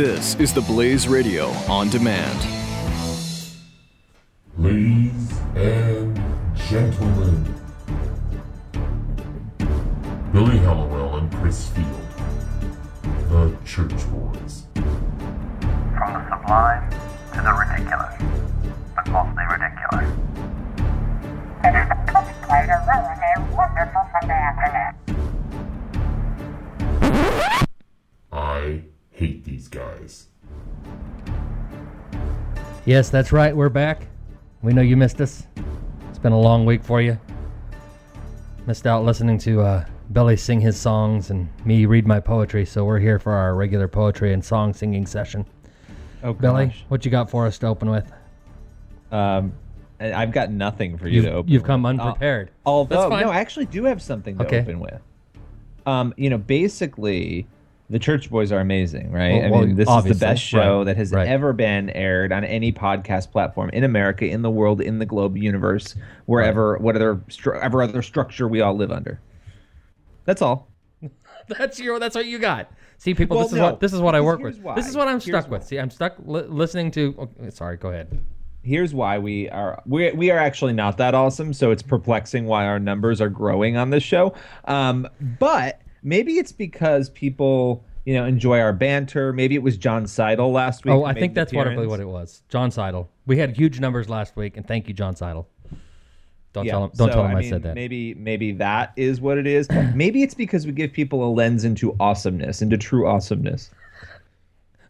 [0.00, 2.38] This is the Blaze Radio on demand.
[4.56, 6.18] Ladies and
[6.56, 7.54] gentlemen,
[10.32, 11.86] Billy Hallowell and Chris Field,
[13.28, 14.62] the Church Boys.
[14.72, 16.90] From the sublime
[17.34, 18.14] to the ridiculous,
[18.96, 19.80] but mostly ridiculous.
[32.90, 33.54] Yes, that's right.
[33.54, 34.08] We're back.
[34.62, 35.46] We know you missed us.
[36.08, 37.16] It's been a long week for you.
[38.66, 42.66] Missed out listening to uh, Billy sing his songs and me read my poetry.
[42.66, 45.46] So we're here for our regular poetry and song singing session.
[46.24, 46.84] Oh, Billy, gosh.
[46.88, 48.10] what you got for us to open with?
[49.12, 49.52] Um,
[50.00, 51.52] I- I've got nothing for you You've, to open.
[51.52, 52.00] you've come with.
[52.00, 52.50] Uh, unprepared.
[52.66, 54.62] although, no, I actually do have something to Okay.
[54.62, 55.00] open with.
[55.86, 57.46] Um, you know, basically,
[57.90, 59.34] the Church Boys are amazing, right?
[59.34, 61.28] Well- I well, mean, this is the best show right, that has right.
[61.28, 65.36] ever been aired on any podcast platform in America, in the world, in the globe
[65.36, 65.94] universe,
[66.26, 69.20] wherever, whatever, stru- whatever other structure we all live under.
[70.24, 70.68] That's all.
[71.48, 71.98] That's your.
[71.98, 72.70] That's what you got.
[72.98, 73.36] See, people.
[73.36, 74.54] Well, this is no, what this is what I because work with.
[74.54, 74.74] here's why.
[74.76, 75.58] This is what I'm Here's stuck why.
[75.58, 75.66] with.
[75.66, 77.14] See, I'm stuck li- listening to.
[77.18, 78.20] okay, sorry, go ahead.
[78.62, 82.66] here's why we are we we are actually not that awesome so it's perplexing why
[82.66, 84.34] our numbers are growing on this show
[84.66, 90.06] um but maybe it's because people you know enjoy our banter maybe it was john
[90.06, 92.42] seidel last week Oh, I think that's probably what it was.
[92.48, 93.10] John Seidel.
[93.26, 95.46] We had huge numbers last week, and thank you, John Seidel.
[96.52, 96.90] Don't yeah, tell him.
[96.96, 97.74] Don't so, tell him I, mean, said that.
[97.76, 101.64] maybe maybe that is what it is maybe it's because we give people a lens
[101.64, 103.70] into awesomeness into true awesomeness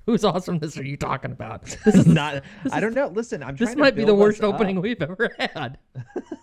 [0.06, 1.76] Whose awesomeness are you talking about?
[1.84, 4.42] This is not i don't know listen i'm This trying to might be the worst
[4.42, 4.54] up.
[4.54, 5.76] opening we've ever had.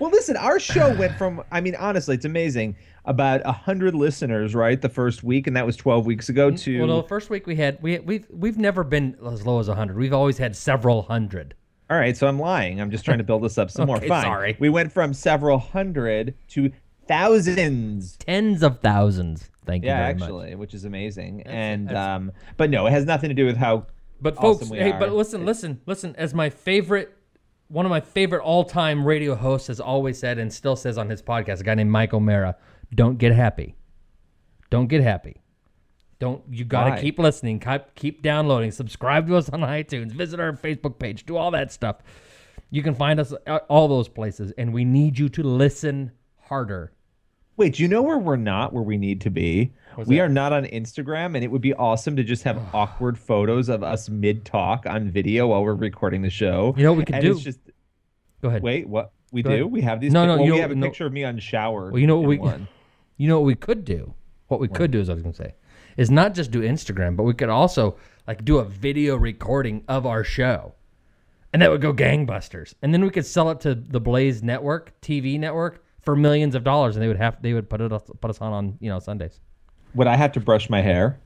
[0.00, 2.76] Well, listen, our show went from, I mean, honestly, it's amazing.
[3.04, 6.78] About 100 listeners, right, the first week, and that was 12 weeks ago, to.
[6.78, 9.68] Well, no, the first week we had we we've we've never been as low as
[9.68, 9.96] hundred.
[9.96, 11.54] We've always had several hundred.
[11.88, 12.80] All right, so I'm lying.
[12.80, 14.00] I'm just trying to build this up some more.
[14.00, 14.22] Fine.
[14.22, 14.56] sorry.
[14.60, 16.70] We went from several hundred to
[17.08, 18.16] thousands.
[18.18, 19.50] Tens of thousands.
[19.66, 20.22] Thank you Yeah, very much.
[20.22, 21.42] actually, which is amazing.
[21.42, 23.86] and, um, but no, it has nothing to do with how.
[24.20, 24.98] But awesome folks, hey, are.
[25.00, 26.14] but listen, listen, listen.
[26.16, 27.16] As my favorite,
[27.70, 31.22] one of my favorite all-time radio hosts has always said, and still says on his
[31.22, 32.56] podcast, a guy named Mike O'Meara,
[32.94, 33.76] "Don't get happy.
[34.70, 35.40] Don't get happy.
[36.18, 36.42] Don't.
[36.50, 37.60] You got to keep listening.
[37.60, 38.70] Keep keep downloading.
[38.72, 40.12] Subscribe to us on iTunes.
[40.12, 41.24] Visit our Facebook page.
[41.24, 41.98] Do all that stuff.
[42.70, 43.32] You can find us
[43.68, 46.92] all those places, and we need you to listen harder.
[47.56, 49.72] Wait, do you know where we're not where we need to be?
[50.06, 50.22] We that?
[50.22, 53.82] are not on Instagram, and it would be awesome to just have awkward photos of
[53.82, 56.74] us mid talk on video while we're recording the show.
[56.76, 57.32] You know what we could and do?
[57.32, 57.60] It's just
[58.42, 58.62] Go ahead.
[58.62, 59.54] wait, what we Go do?
[59.56, 59.66] ahead.
[59.72, 60.12] We have these.
[60.12, 60.86] No, no, well, you we know- have a no.
[60.86, 61.92] picture of me unshowered.
[61.92, 62.68] Well, you know what we one.
[63.16, 64.14] you know what we could do.
[64.48, 65.54] What we could do is I was gonna say
[65.96, 67.96] is not just do Instagram, but we could also
[68.26, 70.74] like do a video recording of our show,
[71.52, 72.74] and that would go gangbusters.
[72.82, 76.64] And then we could sell it to the Blaze Network TV network for millions of
[76.64, 77.90] dollars, and they would have they would put it
[78.20, 79.38] put us on on you know Sundays.
[79.94, 81.18] Would I have to brush my hair?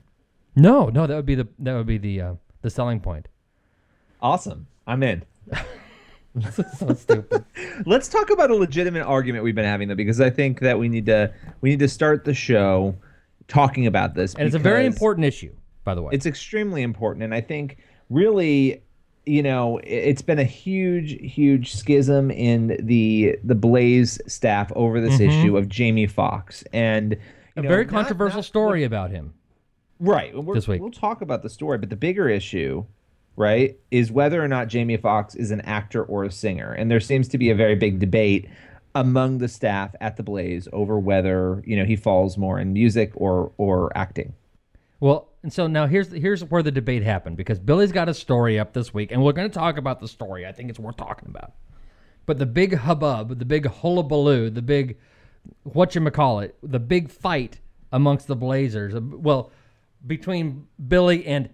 [0.56, 3.28] No, no, that would be the that would be the uh, the selling point.
[4.22, 4.66] Awesome.
[4.86, 5.24] I'm in.
[6.42, 7.44] So stupid.
[7.86, 10.88] Let's talk about a legitimate argument we've been having though, because I think that we
[10.88, 12.96] need to we need to start the show
[13.46, 14.34] talking about this.
[14.34, 15.52] and it's a very important issue,
[15.84, 16.10] by the way.
[16.12, 17.76] it's extremely important and i think
[18.10, 18.82] really
[19.26, 25.20] you know it's been a huge huge schism in the the blaze staff over this
[25.20, 27.22] issue of jamie Foxx, and Mm-hmm.
[27.56, 29.34] A know, very not- controversial not- story about him.
[30.00, 30.80] right we're, this week.
[30.80, 32.84] we'll talk about the story but the bigger issue
[33.36, 37.00] right is whether or not jamie Foxx is an actor or a singer and there
[37.00, 38.48] seems to be a very big debate
[38.94, 43.12] among the staff at the blaze over whether you know he falls more in music
[43.14, 44.32] or or acting
[45.00, 48.58] Well, and so now here's here's where the debate happened because Billy's got a story
[48.58, 50.46] up this week, and we're going to talk about the story.
[50.46, 51.52] I think it's worth talking about.
[52.24, 54.96] But the big hubbub, the big hullabaloo, the big
[55.64, 57.60] what you call it, the big fight
[57.92, 59.50] amongst the Blazers, uh, well,
[60.06, 61.48] between Billy and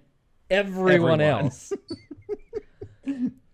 [0.51, 1.21] everyone, Everyone.
[1.21, 1.73] else,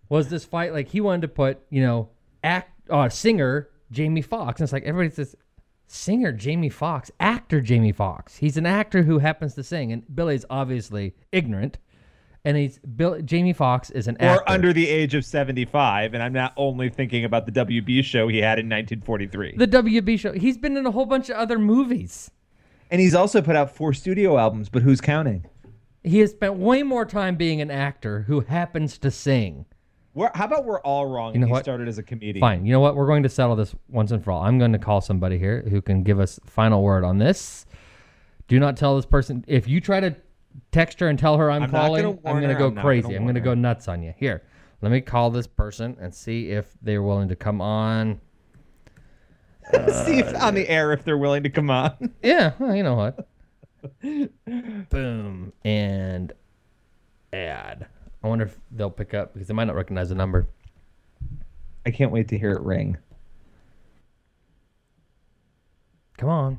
[0.08, 2.08] was this fight like he wanted to put you know
[2.43, 5.37] act uh, singer Jamie Foxx, and it's like everybody says
[5.87, 8.37] singer Jamie Foxx, actor Jamie Foxx.
[8.37, 11.78] He's an actor who happens to sing, and Billy's obviously ignorant.
[12.46, 13.20] And he's Bill.
[13.22, 14.40] Jamie Foxx is an actor.
[14.43, 18.28] or under the age of 75 and i'm not only thinking about the wb show
[18.28, 20.32] he had in 1943 the WB show.
[20.32, 22.31] He's been in a whole bunch of other movies.
[22.90, 25.44] and he's also put out four studio albums but who's counting
[26.04, 29.66] He has spent way more time being an actor who happens to sing.
[30.14, 31.64] we're, how about we're all wrong You know and he what?
[31.64, 32.64] started as a comedian Fine.
[32.64, 32.94] You know what?
[32.94, 34.42] We're going to settle this once and for all.
[34.44, 37.66] I'm going to call somebody here who can give us final word on this.
[38.46, 40.14] Do not tell this person if you try to
[40.73, 43.03] text her and tell her I'm, I'm calling, gonna I'm gonna go I'm crazy.
[43.08, 44.14] gonna I'm gonna go nuts on you.
[44.17, 44.43] Here,
[44.82, 48.20] let me call this person and see if they're willing to come on.
[50.05, 52.14] See if on the air if they're willing to come on.
[52.23, 53.29] Yeah, well, you know what?
[54.91, 56.32] Boom and
[57.32, 57.87] add.
[58.23, 60.47] I wonder if they'll pick up because they might not recognize the number.
[61.85, 62.97] I can't wait to hear it ring.
[66.17, 66.59] Come on,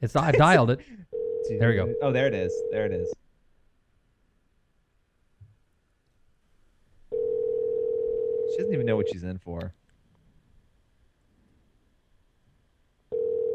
[0.00, 0.80] it's I dialed it.
[1.58, 1.92] There we go.
[2.02, 2.52] Oh, there it is.
[2.70, 3.12] There it is.
[8.54, 9.74] She doesn't even know what she's in for.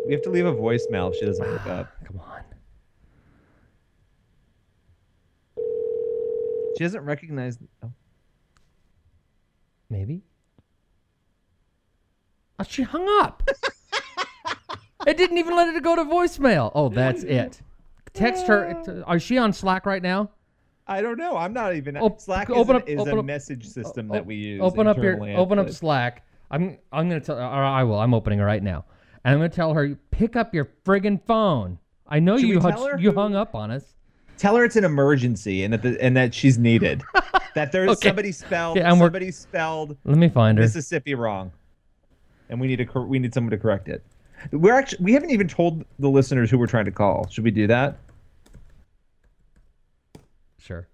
[0.05, 1.87] We have to leave a voicemail if she doesn't pick up.
[2.05, 2.43] Come on.
[6.77, 7.57] She doesn't recognize.
[7.81, 7.91] Oh.
[9.89, 10.21] Maybe.
[12.59, 13.49] Oh, she hung up.
[15.07, 16.73] it didn't even let it go to voicemail.
[16.75, 17.61] Oh, that's it.
[18.13, 19.05] Text her.
[19.13, 20.29] Is she on Slack right now?
[20.89, 21.37] I don't know.
[21.37, 21.97] I'm not even.
[22.17, 24.61] Slack open is, up- is open a up- message system O- that we use.
[24.61, 25.23] Open up your.
[25.37, 26.25] Open up Slack.
[26.51, 26.77] I'm.
[26.91, 27.37] I'm gonna tell.
[27.37, 27.99] Or I will.
[27.99, 28.85] I'm opening it right now,
[29.23, 31.77] and I'm gonna tell her pick up your friggin' phone.
[32.07, 32.59] I know Should you.
[32.59, 33.93] hung- you hung up on us.
[34.39, 37.03] Tell her it's an emergency and that the, and that she's needed.
[37.55, 38.07] that there's Okay.
[38.09, 40.63] somebody spelled work- somebody spelled Let me find her.
[40.63, 41.51] Mississippi wrong,
[42.49, 44.03] and we need to we need someone to correct it.
[44.51, 47.27] We're actually we haven't even told the listeners who we're trying to call.
[47.29, 47.97] Should we do that?
[50.69, 50.87] Sure.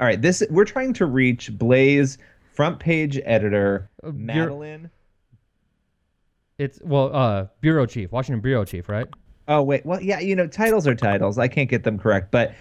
[0.00, 0.22] All right.
[0.22, 2.16] This we're trying to reach Blaze
[2.54, 4.88] front page editor Uh, Madeline.
[6.56, 9.06] It's well, uh, bureau chief, Washington bureau chief, right?
[9.48, 11.36] Oh wait, well yeah, you know titles are titles.
[11.36, 12.54] I can't get them correct, but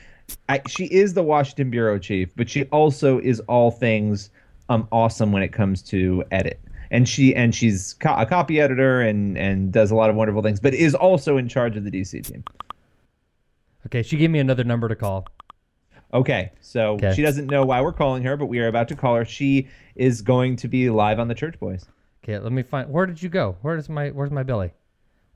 [0.50, 4.30] I, she is the Washington bureau chief, but she also is all things
[4.68, 6.60] um awesome when it comes to edit.
[6.92, 10.42] And she and she's co- a copy editor and and does a lot of wonderful
[10.42, 12.44] things, but is also in charge of the DC team.
[13.86, 15.26] Okay, she gave me another number to call.
[16.14, 17.14] Okay, so Okay.
[17.14, 19.26] she doesn't know why we're calling her, but we are about to call her.
[19.26, 21.86] She is going to be live on the Church Boys.
[22.24, 22.90] Okay, let me find.
[22.90, 23.58] Where did you go?
[23.62, 24.10] Where is my?
[24.10, 24.72] Where's my Billy?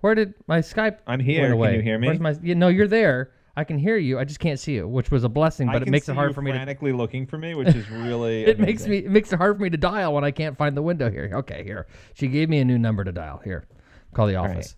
[0.01, 0.99] Where did my Skype?
[1.05, 1.55] I'm here.
[1.55, 2.07] went Can you hear me?
[2.07, 2.35] Where's my?
[2.41, 3.31] You know, you're there.
[3.55, 4.17] I can hear you.
[4.17, 6.33] I just can't see you, which was a blessing, I but it makes it hard
[6.33, 6.57] for me to.
[6.57, 8.99] frantically looking for me, which is really It makes me.
[8.99, 11.29] It makes it hard for me to dial when I can't find the window here.
[11.33, 11.85] Okay, here.
[12.13, 13.41] She gave me a new number to dial.
[13.43, 13.65] Here,
[14.13, 14.51] call the right.
[14.51, 14.75] office.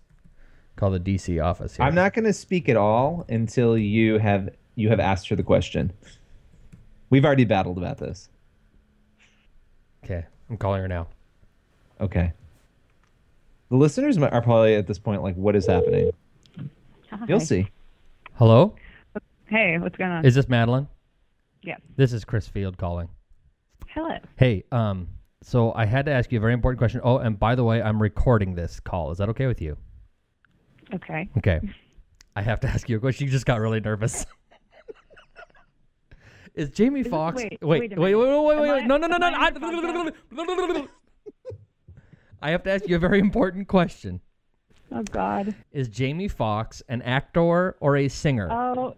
[0.74, 1.76] Call the DC office.
[1.76, 1.86] Here.
[1.86, 5.42] I'm not going to speak at all until you have you have asked her the
[5.42, 5.92] question.
[7.10, 8.28] We've already battled about this.
[10.04, 11.08] Okay, I'm calling her now.
[12.00, 12.32] Okay.
[13.68, 16.10] The listeners are probably at this point like, "What is happening?"
[17.28, 17.68] You'll see.
[18.34, 18.74] Hello,
[19.46, 20.24] Hey, what's going on?
[20.24, 20.88] is this Madeline?
[21.62, 21.80] Yes.
[21.96, 23.08] This is Chris Field calling.
[23.88, 24.16] Hello.
[24.36, 25.08] Hey, um,
[25.42, 27.02] so I had to ask you a very important question.
[27.04, 29.10] Oh, and by the way, I'm recording this call.
[29.10, 29.76] Is that okay with you?
[30.94, 31.28] Okay.
[31.38, 31.60] Okay.
[32.34, 33.26] I have to ask you a question.
[33.26, 34.24] You just got really nervous.
[36.54, 37.36] Is Jamie Is it- Foxx?
[37.42, 38.42] wait, wait, wait wait, a wait, minute.
[38.42, 39.26] wait, wait, Am wait, I- No, no, no, am no.
[39.26, 40.88] I I, in
[42.42, 44.20] I have to ask you a very important question.
[44.90, 45.54] Oh God.
[45.72, 48.50] Is Jamie Foxx an actor or a singer?
[48.50, 48.96] Oh.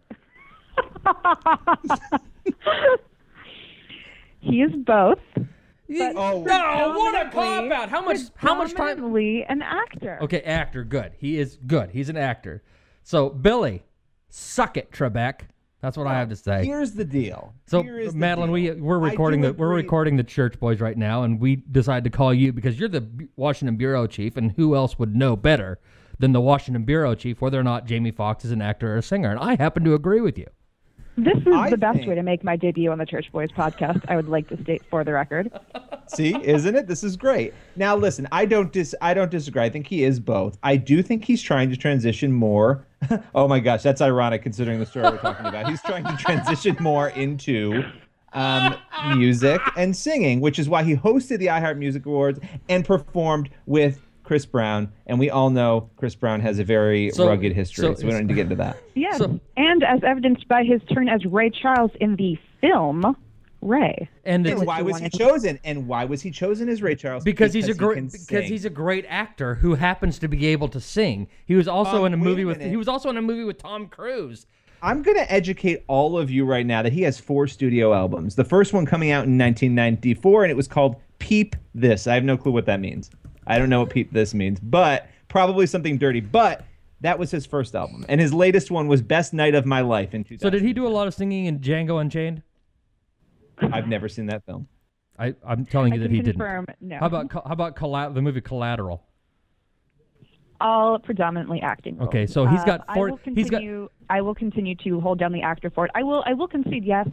[4.40, 5.18] he is both.
[5.36, 7.88] But Oh, no, oh, what a predominantly- cop out.
[7.90, 8.18] How much?
[8.36, 8.86] How much time?
[8.96, 10.18] predominantly an actor.
[10.22, 10.82] Okay, actor.
[10.82, 11.12] Good.
[11.18, 11.90] He is good.
[11.90, 12.62] He's an actor.
[13.02, 13.84] So Billy,
[14.30, 15.42] suck it, Trebek.
[15.84, 16.64] That's what I have to say.
[16.64, 17.52] Here's the deal.
[17.66, 18.82] So Here is Madeline, we deal.
[18.82, 22.32] we're recording the we're recording the Church Boys right now, and we decided to call
[22.32, 23.06] you because you're the
[23.36, 25.78] Washington bureau chief, and who else would know better
[26.18, 29.02] than the Washington bureau chief whether or not Jamie Foxx is an actor or a
[29.02, 29.30] singer?
[29.30, 30.46] And I happen to agree with you.
[31.16, 33.50] This is I the best think- way to make my debut on the Church Boys
[33.50, 34.04] podcast.
[34.08, 35.50] I would like to state for the record.
[36.08, 36.86] See, isn't it?
[36.86, 37.54] This is great.
[37.76, 39.62] Now listen, I don't dis I don't disagree.
[39.62, 40.58] I think he is both.
[40.62, 42.86] I do think he's trying to transition more.
[43.34, 45.68] oh my gosh, that's ironic considering the story we're talking about.
[45.70, 47.84] He's trying to transition more into
[48.32, 48.76] um,
[49.16, 54.00] music and singing, which is why he hosted the iHeart Music Awards and performed with
[54.24, 54.90] Chris Brown.
[55.06, 58.10] And we all know Chris Brown has a very So- rugged history, so- so, we
[58.12, 58.76] don't need to get into that.
[58.94, 63.16] Yes, So- and as evidenced by his turn as Ray Charles in the film
[63.60, 64.08] Ray.
[64.26, 65.58] And And why was he chosen?
[65.64, 67.24] And why was he chosen as Ray Charles?
[67.24, 68.42] because he's a great can because sing.
[68.44, 71.28] he's a great actor who happens to be able to sing.
[71.46, 73.22] He was also Um, in a wait a movie with he was also in a
[73.22, 74.46] movie with Tom Cruise.
[74.82, 78.34] I'm going to educate all of you right now that he has four studio albums.
[78.34, 82.06] The first one coming out in 1994, and it was called Peep This.
[82.06, 83.10] I have no clue what that means.
[83.46, 86.20] I don't know what Peep This means, but probably something dirty.
[86.20, 86.64] But
[87.00, 88.04] that was his first album.
[88.08, 90.40] And his latest one was Best Night of My Life in 2000.
[90.40, 92.42] So did he do a lot of singing in Django Unchained?
[93.58, 94.66] I've never seen that film.
[95.18, 96.32] I, I'm telling I you that can he didn't.
[96.40, 96.98] confirm, no.
[96.98, 99.02] How about how about colla- the movie Collateral?
[100.60, 101.96] all predominantly acting?
[101.98, 102.08] roles.
[102.08, 103.10] Okay, so he's Uh, got I four.
[103.10, 103.62] will He's got
[104.10, 105.90] I will continue to hold down the actor for it.
[105.94, 106.22] I will.
[106.26, 106.84] I will concede.
[106.84, 107.08] Yes,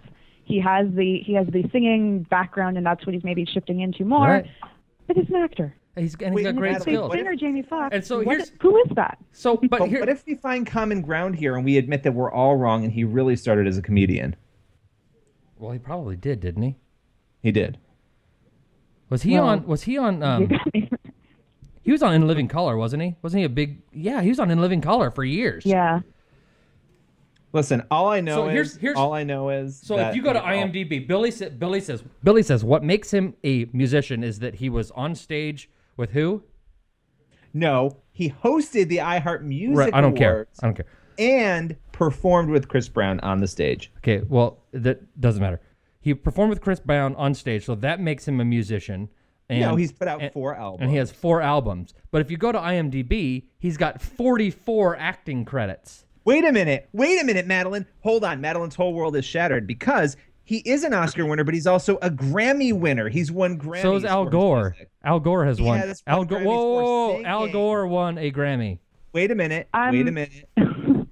[0.45, 4.03] he has the he has the singing background, and that's what he's maybe shifting into
[4.05, 4.25] more.
[4.27, 4.45] Right.
[5.07, 5.75] But he's an actor.
[5.97, 7.13] He's and he's Wait, got great Natalie, skills.
[7.13, 7.93] if- Singer Jamie Foxx.
[7.95, 9.17] And so what- here's- who is that?
[9.33, 12.13] So, but, But here, what if we find common ground here and we admit that
[12.13, 14.35] we're all wrong and he really started as a comedian?
[15.59, 16.75] well, he probably did, didn't he?
[17.43, 17.77] He did.
[19.09, 19.67] Was he Well- on?
[19.67, 20.23] Was he on?
[20.23, 20.49] Um,
[21.83, 23.15] he was on In Living Color, wasn't he?
[23.21, 23.81] Wasn't he a big?
[23.91, 25.65] Yeah, he was on In Living Color for years.
[25.65, 25.99] yeah.
[27.53, 30.15] Listen, all I know So is here's- here's- all I know is So that if
[30.15, 33.65] you go to we all- IMDb, Billy Billy says Billy says what makes him a
[33.73, 36.43] musician is that he was on stage with who?
[37.53, 40.47] no, he hosted the iHeart Music Right, I don't care.
[40.61, 40.85] I don't care.
[41.17, 43.91] and performed with Chris Brown on the stage.
[43.97, 45.59] Okay, well that doesn't matter.
[45.99, 49.09] He performed with Chris Brown on stage, so that makes him a musician.
[49.49, 50.81] And, no, he's put out and- four albums.
[50.81, 51.93] and he has four albums.
[52.09, 56.05] But if you go to IMDb, he's got 44 acting credits.
[56.23, 56.87] Wait a minute.
[56.93, 57.85] Wait a minute, Madeline.
[58.01, 58.39] Hold on.
[58.39, 60.15] Madeline's whole world is shattered because
[60.51, 63.07] he is an Oscar winner, but he's also a Grammy winner.
[63.07, 63.83] He's won Grammys.
[63.83, 64.75] So is Al Gore.
[65.05, 65.79] Al Gore has He won.
[65.79, 66.39] has won Al Gore.
[66.39, 67.47] Grammys for Whoa, Al.
[67.47, 68.79] Gore won a Grammy.
[69.13, 69.69] Wait a minute.
[69.73, 70.49] I'm- Wait a minute.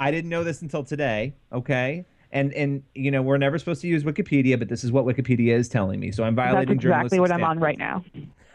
[0.00, 1.34] I didn't know this until today.
[1.52, 2.06] Okay.
[2.32, 5.52] And and you know we're never supposed to use Wikipedia, but this is what Wikipedia
[5.52, 6.10] is telling me.
[6.10, 6.76] So I'm violating.
[6.76, 8.02] That's exactly journalistic what I'm on right now.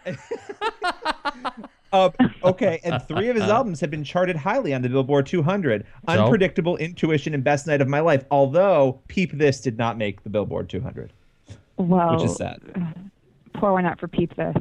[1.94, 2.10] Uh,
[2.44, 5.86] okay, and three of his albums have been charted highly on the Billboard 200.
[6.10, 6.14] So?
[6.24, 8.26] Unpredictable Intuition and Best Night of My Life.
[8.32, 11.14] Although Peep This did not make the Billboard 200,
[11.78, 12.60] Well, which is sad.
[13.54, 14.56] Poor one out for Peep this.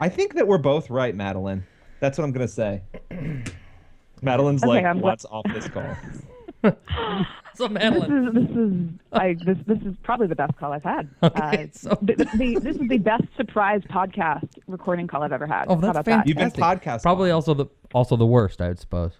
[0.00, 1.66] I think that we're both right, Madeline.
[1.98, 2.82] That's what I'm gonna say.
[4.22, 5.96] Madeline's Okay, like, I'm gl- let's off this call.
[7.56, 8.72] So This is this is
[9.12, 11.08] I this this is probably the best call I've had.
[11.22, 15.46] Okay, uh, so- the, the, this is the best surprise podcast recording call I've ever
[15.46, 15.66] had.
[15.68, 16.28] Oh, that's about fantastic.
[16.28, 19.12] You've been podcast Probably also the also the worst, I would suppose.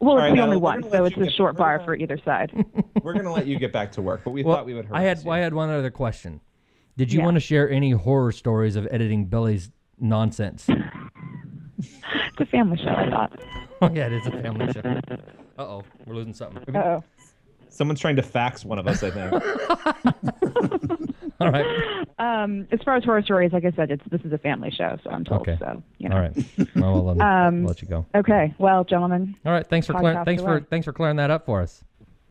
[0.00, 1.84] Well, it's All right, the only we're one, so it's a get- short bar gonna-
[1.86, 2.52] for either side.
[3.02, 4.88] We're gonna let you get back to work, but we Well, thought we would.
[4.92, 5.30] I had you.
[5.30, 6.40] I had one other question.
[6.96, 7.24] Did you Yeah.
[7.26, 10.68] want to share any horror stories of editing Billy's nonsense?
[11.82, 13.40] It's a family show, I thought.
[13.82, 14.80] oh yeah, it is a family show.
[15.58, 16.76] Uh oh, we're losing something.
[16.76, 17.02] Oh,
[17.70, 19.02] Someone's trying to fax one of us.
[19.02, 19.32] I think.
[21.40, 22.04] All right.
[22.18, 24.98] um, as far as horror stories, like I said, it's this is a family show,
[25.02, 25.42] so I'm told.
[25.42, 25.56] Okay.
[25.58, 26.16] So you know.
[26.16, 26.36] All right.
[26.76, 28.06] Well, I'll, let- Um, I'll let you go.
[28.14, 28.54] Okay.
[28.58, 29.66] Well, gentlemen, All right.
[29.66, 30.66] Thanks for clear, thanks for away.
[30.68, 31.82] thanks for clearing that up for us.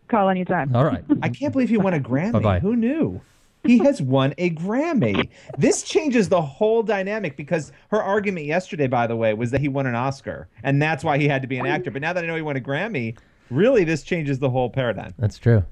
[0.09, 0.75] call anytime.
[0.75, 1.03] All right.
[1.23, 2.33] I can't believe he won a Grammy.
[2.33, 2.59] Bye-bye.
[2.59, 3.21] Who knew?
[3.65, 5.27] He has won a Grammy.
[5.57, 9.67] This changes the whole dynamic because her argument yesterday, by the way, was that he
[9.67, 11.91] won an Oscar, and that's why he had to be an actor.
[11.91, 13.17] But now that I know he won a Grammy,
[13.49, 15.13] really, this changes the whole paradigm.
[15.17, 15.63] That's true.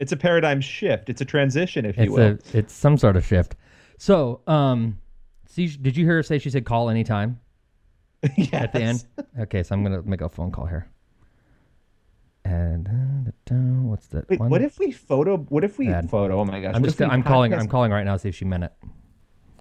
[0.00, 1.08] It's a paradigm shift.
[1.08, 2.22] It's a transition, if you It's will.
[2.22, 3.54] a it's some sort of shift.
[3.98, 4.98] So, um,
[5.46, 7.38] see, did you hear her say she said call anytime
[8.52, 9.04] at the end?
[9.38, 10.88] Okay, so I'm gonna make a phone call here.
[12.44, 14.50] And uh, da- da, what's that Wait, one?
[14.50, 15.36] what if we photo?
[15.38, 16.10] What if we Bad.
[16.10, 16.40] photo?
[16.40, 16.74] Oh my gosh!
[16.74, 18.34] I'm what just if we I'm calling podcast- I'm calling right now to see if
[18.34, 18.72] she meant it.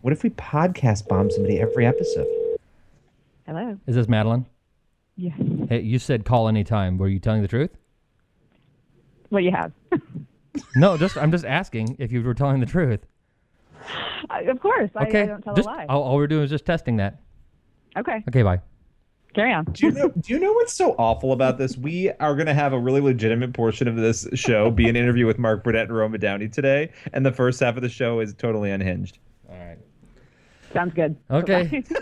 [0.01, 2.27] What if we podcast bomb somebody every episode?
[3.45, 3.77] Hello.
[3.87, 4.45] Is this Madeline?
[5.15, 5.39] Yes.
[5.69, 6.97] Hey, you said call anytime.
[6.97, 7.71] Were you telling the truth?
[9.29, 9.71] What you have?
[10.75, 12.99] No, just I'm just asking if you were telling the truth.
[14.29, 14.91] I- of course.
[15.01, 15.85] Okay, I don't tell just a lie.
[15.89, 17.21] all, all we're doing is just testing that.
[17.97, 18.23] Okay.
[18.29, 18.61] Okay, bye.
[19.33, 19.65] Carry on.
[19.65, 20.09] Do you know?
[20.09, 21.75] Do you know what's so awful about this?
[21.75, 25.25] We are going to have a really legitimate portion of this show be an interview
[25.25, 28.35] with Mark Burnett and Roma Downey today, and the first half of the show is
[28.35, 29.17] totally unhinged.
[29.49, 29.79] All right.
[30.71, 31.17] Sounds good.
[31.31, 31.83] Okay.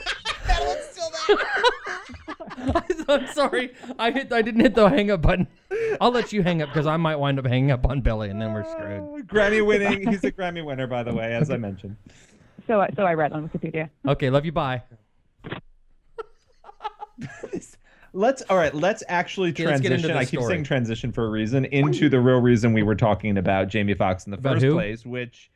[3.07, 3.73] I'm sorry.
[3.99, 4.31] I hit.
[4.31, 5.47] I didn't hit the hang up button.
[5.99, 8.41] I'll let you hang up because I might wind up hanging up on Billy, and
[8.41, 9.27] then we're screwed.
[9.27, 10.07] Grammy winning.
[10.09, 11.95] He's a Grammy winner, by the way, as I mentioned.
[12.67, 13.89] so, I- so I read on Wikipedia.
[14.07, 14.51] Okay, love you.
[14.51, 14.83] Bye.
[18.13, 18.73] Let's all right.
[18.75, 20.15] Let's actually Okay, let's get into transition.
[20.15, 20.53] the I keep story.
[20.55, 24.25] saying transition for a reason into the real reason we were talking about Jamie Foxx
[24.25, 24.73] in the About first who?
[24.73, 25.49] place, which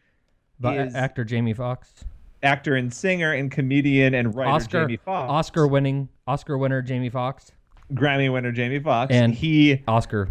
[0.60, 2.06] But is actor Jamie Foxx,
[2.46, 7.10] actor and singer and comedian and writer Oscar, Jamie Foxx, Oscar winning, Oscar winner Jamie
[7.10, 7.52] Foxx,
[7.94, 10.30] Grammy winner Jamie Foxx, And- he Oscar.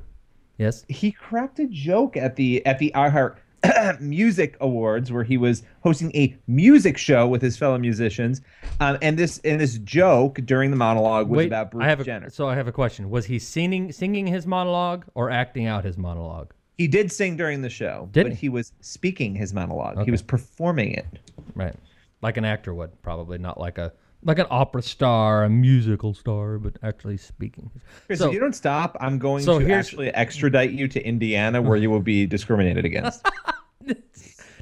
[0.56, 0.84] Yes.
[0.88, 3.36] he cracked a joke at the at the iHeart
[4.00, 8.40] Music Awards where he was hosting a music show with his fellow musicians,
[8.78, 11.98] um, and this and this joke during the monologue was Wait, about Bruce I have
[12.00, 12.30] a, Jenner.
[12.30, 13.10] so I have a question.
[13.10, 16.52] Was he singing singing his monologue or acting out his monologue?
[16.76, 18.38] He did sing during the show, Did but he?
[18.38, 19.96] he was speaking his monologue.
[19.96, 20.04] Okay.
[20.04, 21.06] He was performing it.
[21.54, 21.74] Right.
[22.24, 26.58] Like an actor would, probably not like a like an opera star, a musical star,
[26.58, 27.70] but actually speaking.
[28.06, 31.60] Chris, So- if you don't stop, I'm going so to actually extradite you to Indiana,
[31.60, 33.24] where you will be discriminated against.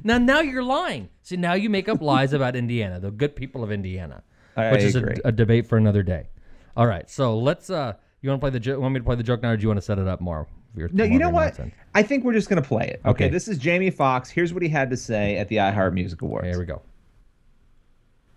[0.05, 1.07] Now, now you're lying.
[1.21, 4.21] See, now you make up lies about Indiana, the good people of Indiana,
[4.57, 6.27] I which is a, a debate for another day.
[6.75, 7.69] All right, so let's.
[7.69, 8.81] uh You want to play the joke?
[8.81, 10.19] Want me to play the joke now, or do you want to set it up
[10.19, 10.45] more?
[10.75, 11.45] Your- No, you know what?
[11.57, 11.73] nonsense?
[11.95, 12.99] I think we're just gonna play it.
[13.05, 13.29] Okay, Okay.
[13.29, 14.29] this is Jamie Foxx.
[14.29, 16.47] Here's what he had to say at the iHeart Music Awards.
[16.47, 16.81] Here we go.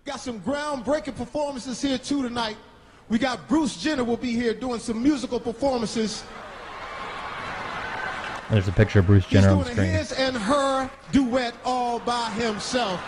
[0.07, 2.55] Got some groundbreaking performances here too tonight.
[3.09, 6.23] We got Bruce Jenner will be here doing some musical performances.
[8.49, 9.89] There's a picture of Bruce He's Jenner on the doing screen.
[9.91, 13.01] his and her duet all by himself.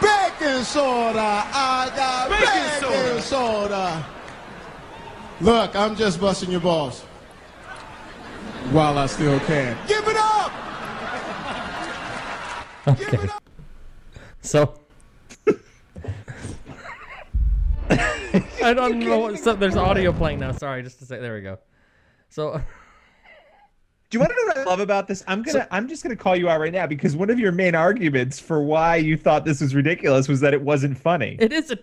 [0.00, 4.06] Baking soda, I got baking, soda.
[5.40, 7.00] Look, I'm just busting your balls.
[8.70, 9.76] While I still can.
[9.88, 10.52] Give it up!
[12.96, 13.41] Give it up!
[14.42, 14.74] So.
[18.62, 19.38] I don't know what.
[19.38, 20.52] So there's audio playing now.
[20.52, 21.18] Sorry, just to say.
[21.20, 21.58] There we go.
[22.28, 22.60] So.
[24.10, 25.24] Do you want to know what I love about this?
[25.26, 27.74] I'm gonna I'm just gonna call you out right now because one of your main
[27.74, 31.36] arguments for why you thought this was ridiculous was that it wasn't funny.
[31.40, 31.80] It isn't.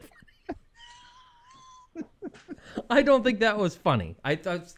[2.89, 4.15] I don't think that was funny.
[4.23, 4.73] I thought.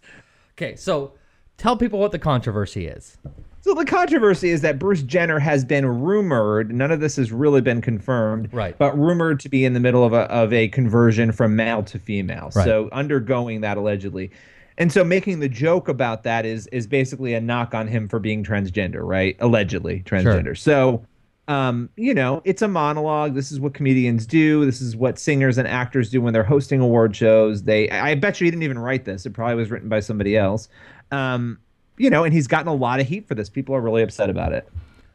[0.54, 1.16] Okay, so
[1.58, 3.18] tell people what the controversy is.
[3.62, 6.74] So the controversy is that Bruce Jenner has been rumored.
[6.74, 8.76] None of this has really been confirmed, Right.
[8.78, 12.00] But rumored to be in the middle of a of a conversion from male to
[12.00, 12.52] female.
[12.56, 12.66] Right.
[12.66, 14.32] So undergoing that allegedly,
[14.78, 18.20] and so making the joke about that is is basically a knock on him for
[18.20, 19.36] being transgender, right?
[19.40, 20.58] Allegedly transgender.
[20.58, 21.06] So.
[21.48, 23.34] Um, you know, it's a monologue.
[23.34, 24.64] This is what comedians do.
[24.64, 27.64] This is what singers and actors do when they're hosting award shows.
[27.64, 29.26] They, I bet you he didn't even write this.
[29.26, 30.70] It probably was written by somebody else.
[31.12, 31.58] Um,
[31.98, 33.50] you know, and he's gotten a lot of heat for this.
[33.50, 34.68] People are really upset about it.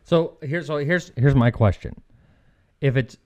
[0.05, 2.01] So here's so here's here's my question.
[2.81, 3.17] If it's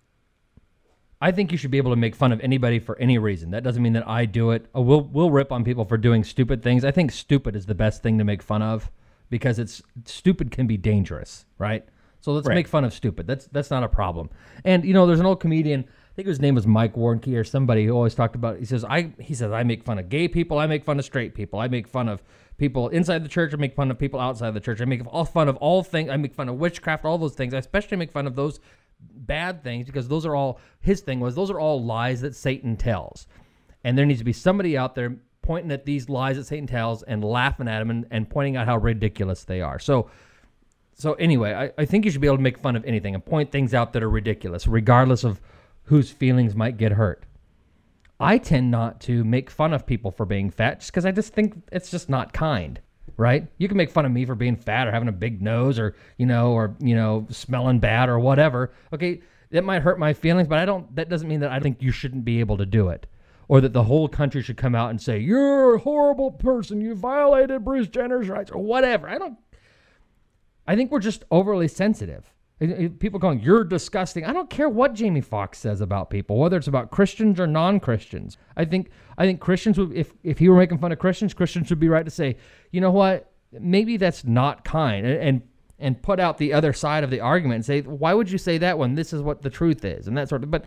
[1.22, 3.50] I think you should be able to make fun of anybody for any reason.
[3.50, 4.66] That doesn't mean that I do it.
[4.74, 6.84] Uh, We'll we'll rip on people for doing stupid things.
[6.84, 8.90] I think stupid is the best thing to make fun of
[9.28, 11.84] because it's stupid can be dangerous, right?
[12.22, 12.54] So let's Right.
[12.54, 13.26] make fun of stupid.
[13.26, 14.30] That's that's not a problem.
[14.64, 15.84] And you know, there's an old comedian.
[15.86, 18.58] I think his name was Mike Warnke or somebody who always talked about.
[18.58, 20.58] He says I he says I make fun of gay people.
[20.58, 21.58] I make fun of straight people.
[21.58, 22.22] I make fun of
[22.60, 23.52] people inside the church.
[23.52, 24.80] I make fun of people outside the church.
[24.80, 26.10] I make all fun of all things.
[26.10, 27.04] I make fun of witchcraft.
[27.04, 27.54] All those things.
[27.54, 28.60] I especially make fun of those
[29.00, 32.76] bad things because those are all his thing was those are all lies that Satan
[32.76, 33.26] tells.
[33.82, 37.02] And there needs to be somebody out there pointing at these lies that Satan tells
[37.02, 39.78] and laughing at them and, and pointing out how ridiculous they are.
[39.78, 40.10] So
[40.92, 43.24] so anyway, I, I think you should be able to make fun of anything and
[43.24, 45.40] point things out that are ridiculous, regardless of
[45.84, 47.24] whose feelings might get hurt.
[48.20, 51.32] I tend not to make fun of people for being fat just because I just
[51.32, 52.78] think it's just not kind,
[53.16, 53.46] right?
[53.56, 55.96] You can make fun of me for being fat or having a big nose or,
[56.18, 58.72] you know, or, you know, smelling bad or whatever.
[58.92, 61.80] Okay, that might hurt my feelings, but I don't, that doesn't mean that I think
[61.80, 63.06] you shouldn't be able to do it.
[63.48, 66.80] Or that the whole country should come out and say, you're a horrible person.
[66.80, 69.08] You violated Bruce Jenner's rights or whatever.
[69.08, 69.38] I don't,
[70.68, 72.30] I think we're just overly sensitive.
[72.60, 76.66] People going, "You're disgusting." I don't care what Jamie Foxx says about people, whether it's
[76.66, 78.36] about Christians or non-Christians.
[78.54, 81.70] I think I think Christians would, if if he were making fun of Christians, Christians
[81.70, 82.36] would be right to say,
[82.70, 83.32] "You know what?
[83.50, 85.42] Maybe that's not kind," and and,
[85.78, 88.58] and put out the other side of the argument and say, "Why would you say
[88.58, 90.50] that when this is what the truth is?" And that sort of.
[90.50, 90.66] But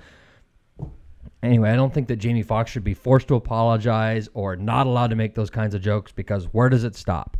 [1.43, 5.12] anyway, I don't think that Jamie Foxx should be forced to apologize or not allowed
[5.12, 7.38] to make those kinds of jokes because where does it stop?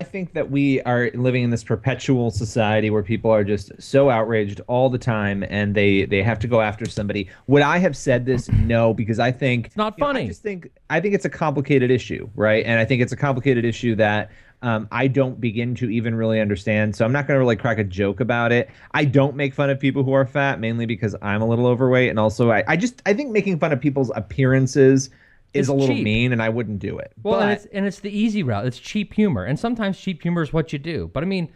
[0.00, 4.08] I think that we are living in this perpetual society where people are just so
[4.08, 7.28] outraged all the time and they they have to go after somebody.
[7.48, 8.48] Would I have said this?
[8.50, 10.22] No, because I think it's not funny.
[10.22, 12.64] I just think I think it's a complicated issue, right?
[12.64, 14.30] And I think it's a complicated issue that
[14.62, 16.96] um, I don't begin to even really understand.
[16.96, 18.70] So I'm not going to really crack a joke about it.
[18.92, 22.08] I don't make fun of people who are fat, mainly because I'm a little overweight,
[22.08, 25.10] and also I, I just I think making fun of people's appearances
[25.54, 26.04] is a little cheap.
[26.04, 27.12] mean, and I wouldn't do it.
[27.22, 28.66] Well, but, and it's and it's the easy route.
[28.66, 31.10] It's cheap humor, and sometimes cheap humor is what you do.
[31.12, 31.48] But I mean,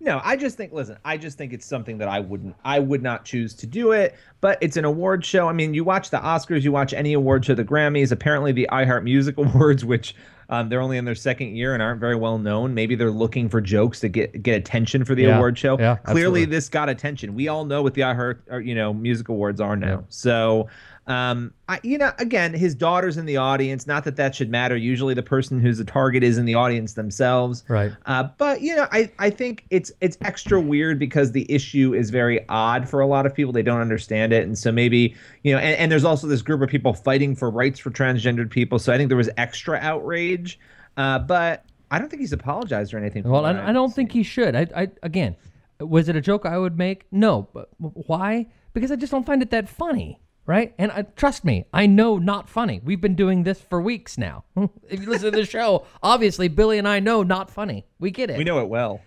[0.00, 3.02] No, I just think listen, I just think it's something that I wouldn't I would
[3.02, 5.48] not choose to do it, but it's an award show.
[5.48, 8.68] I mean, you watch the Oscars, you watch any award show, the Grammys, apparently the
[8.70, 10.14] iHeart Music Awards, which
[10.50, 12.72] um, they're only in their second year and aren't very well known.
[12.72, 15.76] Maybe they're looking for jokes to get get attention for the Yeah, award show.
[15.78, 16.44] yeah, Clearly absolutely.
[16.46, 17.34] this got attention.
[17.34, 20.04] We all know what the iHeart or, you know, music awards are now.
[20.08, 20.68] So
[21.08, 23.86] um, I, you know, again, his daughter's in the audience.
[23.86, 24.76] Not that that should matter.
[24.76, 27.64] Usually, the person who's the target is in the audience themselves.
[27.68, 27.92] Right.
[28.06, 32.10] Uh, but you know, I, I think it's it's extra weird because the issue is
[32.10, 33.52] very odd for a lot of people.
[33.52, 36.60] They don't understand it, and so maybe you know, and, and there's also this group
[36.60, 38.78] of people fighting for rights for transgendered people.
[38.78, 40.60] So I think there was extra outrage.
[40.98, 43.22] Uh, but I don't think he's apologized or anything.
[43.22, 44.54] well, I, I've don't think he should.
[44.54, 45.36] I, I again,
[45.80, 47.06] was it a joke I would make?
[47.10, 48.46] No, but why?
[48.74, 50.74] Because I just don't find it that funny, right?
[50.78, 52.80] And uh, trust me, I know not funny.
[52.82, 54.44] We've been doing this for weeks now.
[54.88, 57.84] if you listen to the show, obviously Billy and I know not funny.
[58.00, 58.38] We get it.
[58.38, 59.00] we know it well.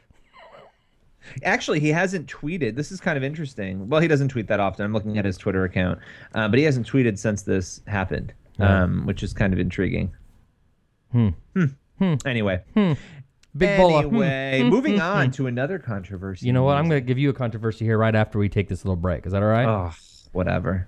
[1.44, 2.76] Actually, he hasn't tweeted.
[2.76, 3.90] This is kind of interesting.
[3.90, 4.86] Well, he doesn't tweet that often.
[4.86, 6.00] I'm looking at his Twitter account,
[6.36, 10.12] uh, but he hasn't tweeted since this happened, um, which is kind of intriguing.
[11.12, 11.30] Hmm.
[12.26, 12.62] Anyway.
[13.58, 16.46] Big bowl of- Anyway, moving on to another controversy.
[16.48, 16.78] You know what?
[16.78, 19.26] I'm going to give you a controversy here right after we take this little break.
[19.26, 19.68] Is that all right?
[19.68, 19.92] Oh,
[20.32, 20.88] whatever.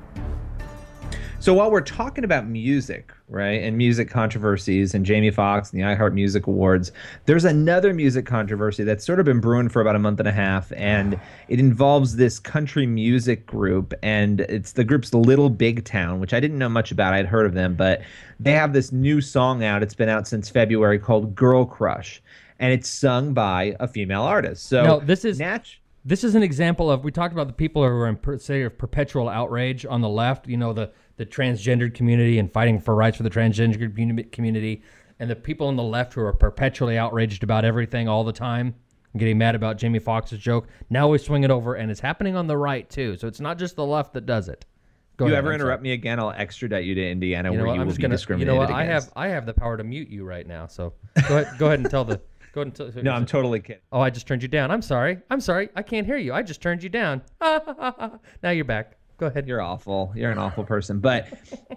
[1.41, 5.85] So while we're talking about music, right, and music controversies and Jamie Foxx and the
[5.87, 6.91] iHeart Music Awards,
[7.25, 10.31] there's another music controversy that's sort of been brewing for about a month and a
[10.31, 16.19] half, and it involves this country music group, and it's the group's Little Big Town,
[16.19, 17.15] which I didn't know much about.
[17.15, 18.03] I'd heard of them, but
[18.39, 19.81] they have this new song out.
[19.81, 22.21] It's been out since February called "Girl Crush,"
[22.59, 24.67] and it's sung by a female artist.
[24.67, 25.39] So No, this is-
[26.05, 28.61] This is an example of we talked about the people who are in per, say
[28.63, 30.47] of perpetual outrage on the left.
[30.47, 30.89] You know the
[31.21, 34.81] the transgendered community and fighting for rights for the transgender communi- community,
[35.19, 38.73] and the people on the left who are perpetually outraged about everything all the time,
[39.15, 40.67] getting mad about Jamie Foxx's joke.
[40.89, 43.17] Now we swing it over, and it's happening on the right too.
[43.17, 44.65] So it's not just the left that does it.
[45.17, 47.67] Go you ahead, ever interrupt me again, I'll extradite you to Indiana You know where
[47.67, 47.75] what?
[47.75, 48.17] you I'm will be gonna.
[48.39, 48.71] You know what?
[48.71, 50.65] I have I have the power to mute you right now.
[50.65, 50.93] So
[51.27, 51.59] go ahead.
[51.59, 52.19] go ahead and tell the.
[52.53, 53.03] Go ahead and tell.
[53.03, 53.83] No, I'm totally kidding.
[53.91, 54.71] Oh, I just turned you down.
[54.71, 55.19] I'm sorry.
[55.29, 55.69] I'm sorry.
[55.75, 56.33] I can't hear you.
[56.33, 57.21] I just turned you down.
[57.41, 58.97] now you're back.
[59.21, 59.47] Go ahead.
[59.47, 60.11] You're awful.
[60.15, 60.99] You're an awful person.
[60.99, 61.27] But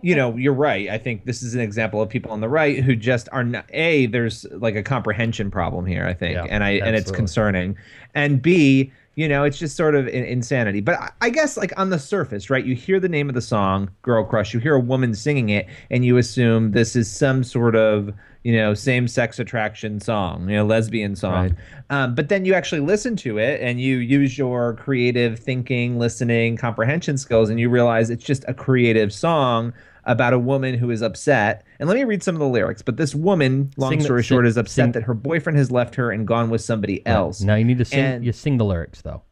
[0.00, 0.88] you know, you're right.
[0.88, 3.66] I think this is an example of people on the right who just are not
[3.68, 6.36] a there's like a comprehension problem here, I think.
[6.36, 7.76] Yeah, and I and it's concerning.
[8.14, 10.80] And B, you know, it's just sort of in, insanity.
[10.80, 12.64] But I, I guess like on the surface, right?
[12.64, 15.66] You hear the name of the song, Girl Crush, you hear a woman singing it,
[15.90, 18.10] and you assume this is some sort of
[18.44, 21.32] you know, same sex attraction song, you know, lesbian song.
[21.32, 21.52] Right.
[21.90, 26.56] Um, but then you actually listen to it and you use your creative thinking, listening,
[26.56, 29.72] comprehension skills, and you realize it's just a creative song
[30.04, 31.64] about a woman who is upset.
[31.80, 32.82] And let me read some of the lyrics.
[32.82, 35.56] But this woman, long Sing the- story sing- short, is upset sing- that her boyfriend
[35.58, 37.40] has left her and gone with somebody else.
[37.40, 37.98] Now you need to sing.
[37.98, 39.22] And- you sing the lyrics though.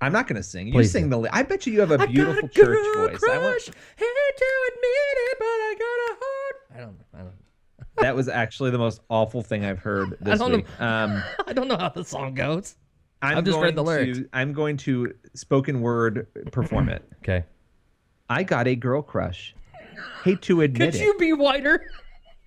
[0.00, 0.66] I'm not going to sing.
[0.66, 1.10] You Please sing do.
[1.10, 1.18] the.
[1.20, 3.22] Li- I bet you you have a beautiful got a church voice.
[3.30, 6.56] I want- Crush, hate to admit it, but I got a heart.
[6.74, 6.96] I don't.
[7.14, 7.32] I don't.
[7.98, 10.56] That was actually the most awful thing I've heard this don't know.
[10.58, 10.80] week.
[10.80, 12.76] Um, I don't know how the song goes.
[13.22, 14.18] I'm I've just read the going lyrics.
[14.18, 17.02] To, I'm going to spoken word perform it.
[17.22, 17.44] Okay.
[18.30, 19.52] I got a girl crush.
[20.22, 21.90] Hate to admit Could it, you be whiter?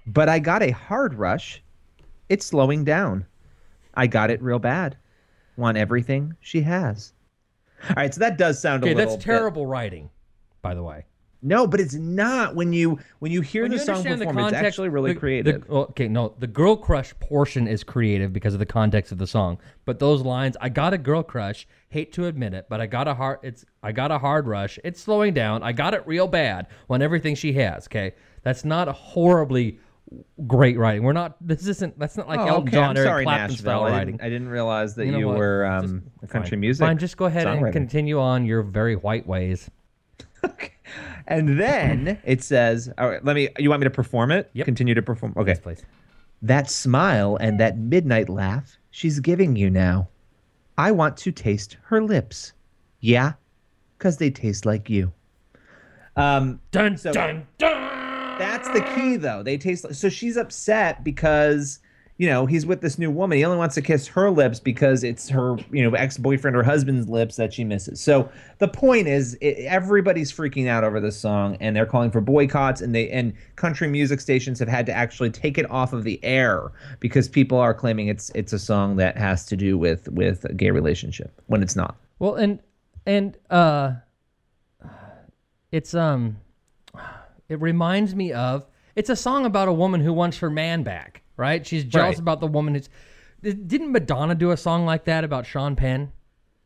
[0.07, 1.61] but I got a hard rush.
[2.29, 3.25] It's slowing down.
[3.95, 4.95] I got it real bad.
[5.57, 7.11] Want everything she has.
[7.89, 10.09] All right, so that does sound a Okay, little that's bit- terrible writing,
[10.61, 11.03] by the way.
[11.41, 14.25] No, but it's not when you when you hear When the you song understand the
[14.25, 14.53] performed.
[14.53, 15.65] It's actually really the- creative.
[15.65, 19.27] the- okay, no, the girl crush portion is creative because of the context of the
[19.27, 19.57] song.
[19.85, 23.07] But those lines, I got a girl crush, hate to admit it, but I got
[23.07, 24.79] a hard it's I got a hard rush.
[24.83, 25.63] It's slowing down.
[25.63, 26.67] I got it real bad.
[26.89, 28.15] Want everything she has, okay?
[28.43, 29.79] That's not a horribly
[30.47, 31.03] great writing.
[31.03, 32.71] We're not this isn't that's not like Oh, Elton okay.
[32.77, 33.55] John or Clapton Nashville.
[33.57, 34.15] style I writing.
[34.17, 36.59] didn't, I didn't realize that You know were Just- um, a country Fine.
[36.59, 36.85] music.
[36.85, 39.69] Fine, just go ahead and continue on your very white ways.
[41.29, 43.47] And then it says, "All right, let me.
[43.57, 44.49] You want me to perform it?
[44.53, 44.65] Yep.
[44.65, 45.33] Continue to perform.
[45.37, 45.51] Okay.
[45.51, 45.85] Yes, please.
[46.41, 50.09] That smile and that midnight laugh she's giving you now.
[50.77, 52.53] I want to taste her lips.
[53.01, 53.33] Yeah,
[53.97, 55.13] because they taste like you.
[56.15, 58.37] Um, Dun So- dun dun.
[58.39, 59.43] that's the key, though.
[59.43, 59.93] They taste like.
[59.93, 61.79] So she's upset because,
[62.19, 63.37] you know, he's with this new woman.
[63.37, 66.63] He only wants to kiss her lips because it's her, you know, ex boyfriend or
[66.63, 68.01] husband's lips that she misses.
[68.01, 72.19] So the point is, it, everybody's freaking out over this song, and they're calling for
[72.19, 76.03] boycotts, and they and country music stations have had to actually take it off of
[76.03, 80.09] the air because people are claiming it's it's a song that has to do with
[80.09, 81.95] with a gay relationship when it's not.
[82.19, 82.59] Well, and
[83.05, 83.93] and uh,
[85.71, 86.35] it's um,
[87.47, 88.65] it reminds me of
[88.97, 91.65] it's a song about a woman who wants her man back, right?
[91.65, 92.19] She's jealous Right.
[92.19, 92.89] about the woman who's.
[93.41, 96.11] Didn't Madonna do a song like that about Sean Penn?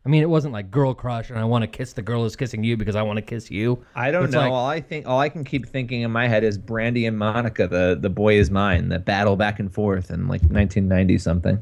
[0.05, 2.35] I mean, it wasn't like girl crush and I want to kiss the girl who's
[2.35, 3.85] kissing you because I want to kiss you.
[3.95, 4.39] I don't know.
[4.39, 7.17] like- all I think, all I can keep thinking in my head is Brandy and
[7.17, 11.59] Monica, the the boy is mine, the battle back and forth in like 1990 something.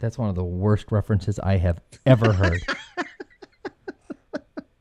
[0.00, 2.60] That's one of the worst references I have ever heard.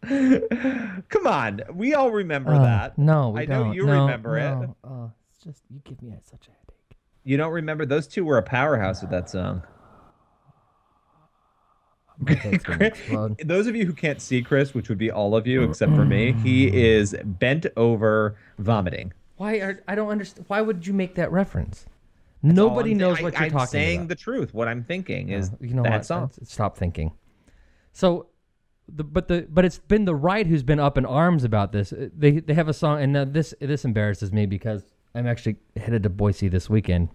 [1.09, 2.97] Come on, we all remember Uh, that.
[2.97, 3.73] No, we I know don't.
[3.75, 4.69] you No, remember it.
[4.83, 6.51] Uh, it's just you give me such a.
[7.23, 9.63] You don't remember those two were a powerhouse with that song.
[12.19, 13.37] My head's gonna explode.
[13.43, 15.69] Those of you who can't see Chris, which would be all of you mm.
[15.69, 19.13] except for me, he is bent over vomiting.
[19.37, 20.45] Why are I don't understand?
[20.47, 21.85] Why would you make that reference?
[22.43, 23.23] That's Nobody knows saying.
[23.23, 23.61] what I, you're talking about.
[23.61, 24.09] I'm talking saying about.
[24.09, 24.53] the truth.
[24.53, 26.05] What I'm thinking is you know that what?
[26.05, 26.31] song.
[26.43, 27.11] Stop thinking.
[27.93, 28.27] So,
[28.87, 31.93] the, but the but it's been the right who's been up in arms about this.
[31.97, 36.09] They they have a song, and this this embarrasses me because I'm actually headed to
[36.09, 37.09] Boise this weekend.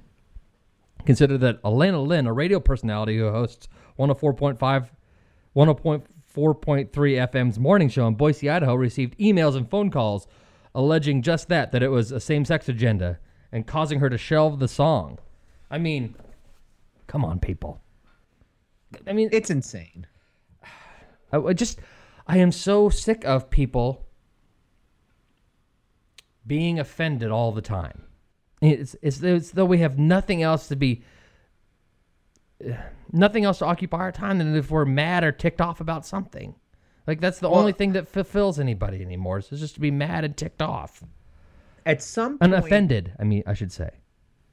[1.04, 4.88] Consider that Elena Lynn, a radio personality who hosts 104.5,
[5.56, 10.26] 104.3 FM's morning show in Boise, Idaho, received emails and phone calls
[10.74, 13.18] alleging just that, that it was a same-sex agenda
[13.50, 15.18] and causing her to shelve the song.
[15.70, 16.14] I mean,
[17.06, 17.80] come on, people.
[19.06, 20.06] I mean, It's insane.
[21.32, 21.80] I, I just,
[22.26, 24.05] I am so sick of people
[26.46, 28.04] being offended all the time.
[28.60, 31.02] It's, it's, it's though we have nothing else to be,
[33.12, 36.54] nothing else to occupy our time than if we're mad or ticked off about something.
[37.06, 39.38] Like that's the only thing that fulfills anybody anymore.
[39.38, 41.04] Is just to be mad and ticked off
[41.84, 43.12] At some point, offended.
[43.20, 43.90] I mean, I should say.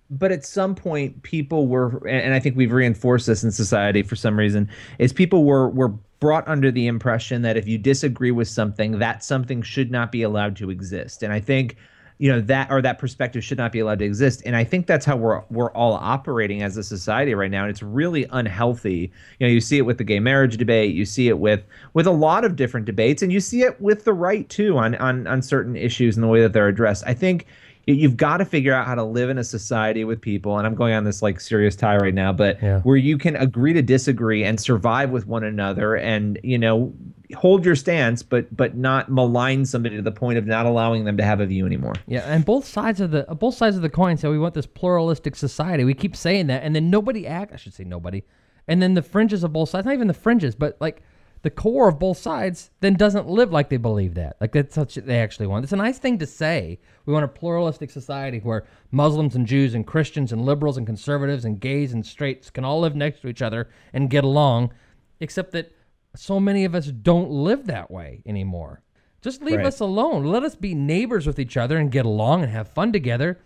[0.10, 4.15] but at some point people were and i think we've reinforced this in society for
[4.15, 8.47] some reason is people were were brought under the impression that if you disagree with
[8.47, 11.21] something that something should not be allowed to exist.
[11.21, 11.75] And i think
[12.17, 14.41] you know that or that perspective should not be allowed to exist.
[14.45, 17.63] And i think that's how we're we're all operating as a society right now.
[17.63, 19.12] And it's really unhealthy.
[19.39, 20.95] You know you see it with the gay marriage debate.
[20.95, 23.21] You see it with with a lot of different debates.
[23.21, 26.29] And you see it with the right too on on on certain issues and the
[26.29, 27.03] way that they're addressed.
[27.05, 27.47] I think
[27.86, 30.76] you've got to figure out how to live in a society with people and i'm
[30.76, 32.80] going on this like serious tie right now but Yeah.
[32.82, 36.93] where you can agree to disagree and survive with one another and you know
[37.36, 41.17] hold your stance but but not malign somebody to the point of not allowing them
[41.17, 43.89] to have a view anymore Yeah, and both sides of the both sides of the
[43.89, 45.84] coin say we want this pluralistic society.
[45.84, 47.52] We keep saying that, and then nobody act.
[47.54, 48.24] I should say nobody,
[48.67, 51.02] and then the fringes of both sides, not even the fringes, but like
[51.43, 54.38] the core of both sides, then doesn't live like they believe that.
[54.41, 55.63] Like that's what they actually want.
[55.63, 56.79] It's a nice thing to say.
[57.06, 61.43] We want a pluralistic society where Muslims and Jews and Christians and liberals and conservatives
[61.43, 64.71] and gays and straights can all live next to each other and get along,
[65.19, 65.73] except that
[66.15, 68.82] so many of us don't live that way anymore.
[69.21, 69.67] Just leave Right.
[69.67, 70.23] us alone.
[70.23, 73.38] Let us be neighbors with each other and get along and have fun together.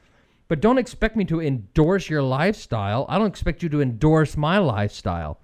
[0.48, 3.06] But don't expect me to endorse your lifestyle.
[3.10, 5.40] I don't expect you to endorse my lifestyle.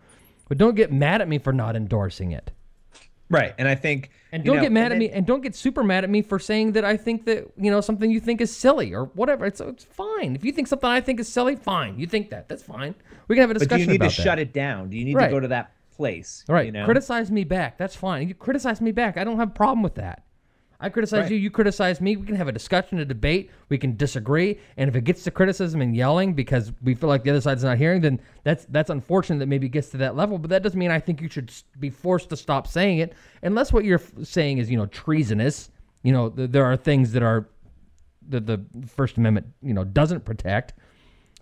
[0.50, 2.52] But don't get mad at me for not endorsing it.
[3.30, 5.84] right and i think And don't know, get mad at me and don't get super
[5.84, 8.56] mad at me for saying that I think that, you know, something you think is
[8.56, 9.46] silly or whatever.
[9.46, 10.36] It's it's fine.
[10.36, 11.98] If you think something I think is silly, fine.
[12.00, 12.48] You think that.
[12.50, 12.94] That's fine.
[13.28, 13.86] We can have a discussion.
[13.86, 14.24] but do you need to that.
[14.24, 15.28] shut it down do you need Right.
[15.28, 16.66] to go to that place All right.
[16.66, 17.78] you know Criticize me back.
[17.78, 18.28] That's fine.
[18.28, 19.18] You criticize me back.
[19.18, 20.24] I don't have a problem with that.
[20.84, 21.32] I criticize Right.
[21.32, 21.38] you.
[21.38, 22.18] You criticize me.
[22.18, 23.50] We can have a discussion, a debate.
[23.70, 24.60] We can disagree.
[24.76, 27.64] And if it gets to criticism and yelling because we feel like the other side's
[27.64, 30.38] not hearing, then that's that's unfortunate that maybe it gets to that level.
[30.38, 33.72] But that doesn't mean I think you should be forced to stop saying it, unless
[33.72, 35.70] what you're saying is you know treasonous.
[36.04, 37.48] You know, th- there are things that are
[38.28, 40.74] that the First Amendment you know doesn't protect.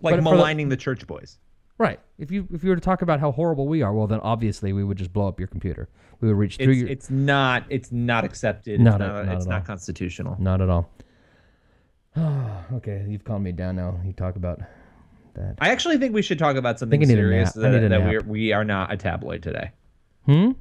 [0.02, 1.38] like for the- maligning the church boys
[1.82, 1.98] Right.
[2.16, 4.72] If you if you were to talk about how horrible we are, well then obviously
[4.72, 5.88] we would just blow up your computer.
[6.20, 9.34] We would reach through it's, your it's not it's not accepted Not it's not, not
[9.34, 10.88] it's not constitutional not at all.
[12.74, 13.98] okay, you've calmed me down now.
[14.04, 14.60] You talk about
[15.34, 15.56] that.
[15.60, 17.64] I actually think we should talk about something a serious nap.
[17.64, 18.08] I need that, a that nap.
[18.08, 19.72] we're, we are not a tabloid today.
[20.26, 20.52] Hmm?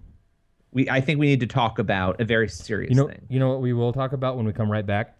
[0.71, 3.27] We I think we need to talk about a very serious You know thing.
[3.29, 5.15] you know what we will talk about when we come right back?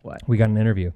[0.00, 0.22] What?
[0.26, 0.92] We got an interview.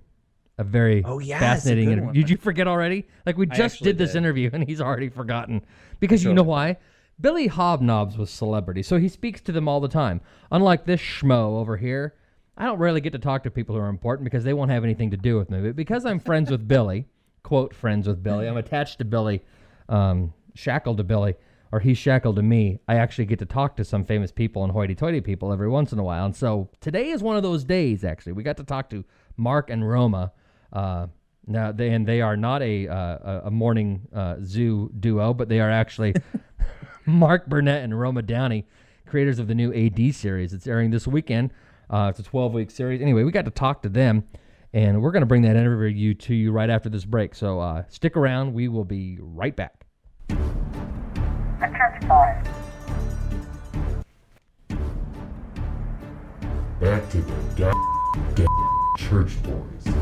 [0.58, 2.06] A very Oh, yes, a fascinating interview.
[2.06, 2.14] one.
[2.14, 3.06] Did you forget already?
[3.24, 4.18] Like we just did this did.
[4.18, 5.64] interview and he's already forgotten.
[6.00, 6.76] Because you know why?
[7.20, 10.20] Billy hobnobs with celebrities, so he speaks to them all the time.
[10.52, 12.14] Unlike this schmo over here,
[12.56, 14.84] I don't really get to talk to people who are important because they won't have
[14.84, 15.60] anything to do with me.
[15.60, 17.06] But because I'm friends with Billy,
[17.42, 19.42] quote friends with Billy, I'm attached to Billy,
[19.88, 21.34] um, shackled to Billy,
[21.72, 22.78] or he's shackled to me.
[22.86, 25.98] I actually get to talk to some famous people and hoity-toity people every once in
[25.98, 26.24] a while.
[26.24, 28.04] And so today is one of those days.
[28.04, 29.04] Actually, we got to talk to
[29.36, 30.32] Mark and Roma.
[30.72, 31.07] Uh,
[31.46, 35.61] now, they, and they are not a uh, a- morning uh, zoo duo, but they
[35.61, 36.14] are actually
[37.07, 38.66] Mark Burnett and Roma Downey,
[39.07, 40.52] creators of the new AD series.
[40.52, 41.52] It's airing this weekend.
[41.90, 43.00] It's a 12 week series.
[43.00, 44.24] Anyway, we got to talk to them,
[44.74, 47.35] and we're going to bring that interview to you right after this break.
[47.35, 48.52] So stick around.
[48.52, 49.87] We will be right back.
[56.81, 58.46] Back to the goddamn
[58.98, 59.94] church boys.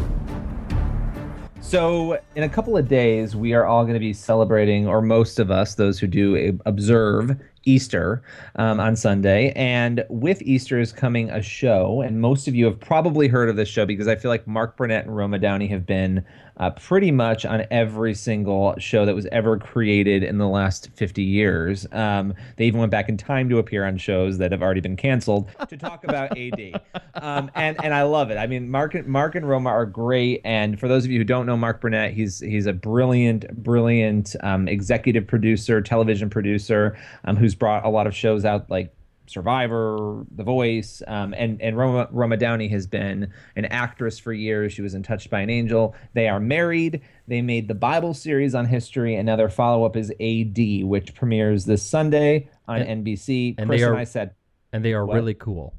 [1.66, 5.40] So, in a couple of days, we are all going to be celebrating, or most
[5.40, 8.22] of us, those who do observe Easter
[8.55, 9.52] um, on Sunday.
[9.57, 13.57] And with Easter is coming a show, and most of you have probably heard of
[13.57, 16.24] this show because I feel like Mark Burnett and Roma Downey have been
[16.58, 21.22] uh, pretty much on every single show that was ever created in the last 50
[21.22, 21.86] years.
[21.92, 24.96] Um, they even went back in time to appear on shows that have already been
[24.96, 26.80] canceled to talk about AD.
[27.14, 28.36] Um, and and I love it.
[28.36, 30.42] I mean, Mark and Mark and Roma are great.
[30.44, 34.36] And for those of you who don't know Mark Burnett, he's he's a brilliant, brilliant
[34.42, 38.95] um, executive producer, television producer, um, who's brought a lot of shows out like
[39.30, 44.72] Survivor, The Voice, um, and and Roma, Roma Downey has been an actress for years.
[44.72, 45.94] She was in Touched by an Angel.
[46.14, 47.02] They are married.
[47.28, 51.14] They made the Bible series on history, and now their follow up is AD, which
[51.14, 53.54] premieres this Sunday on And- NBC.
[53.58, 54.34] and Chris they are- and I said
[54.72, 55.14] And they are What?
[55.14, 55.74] really cool.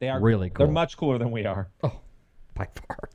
[0.00, 0.66] they are really cool.
[0.66, 1.68] They're much cooler than we are.
[1.82, 2.00] Oh,
[2.54, 3.08] by far.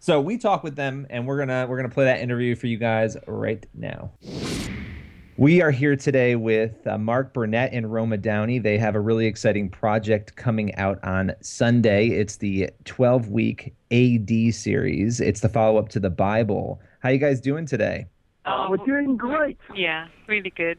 [0.00, 2.76] So we talk with them, and we're gonna we're gonna play that interview for you
[2.78, 4.12] guys right now.
[5.36, 8.60] We are here today with uh, Mark Burnett and Roma Downey.
[8.60, 12.10] They have a really exciting project coming out on Sunday.
[12.10, 15.20] It's the 12 week AD series.
[15.20, 16.80] It's the follow up to the Bible.
[17.00, 18.06] How you guys doing today?
[18.46, 19.58] Oh, we're doing great.
[19.74, 20.78] Yeah, really good.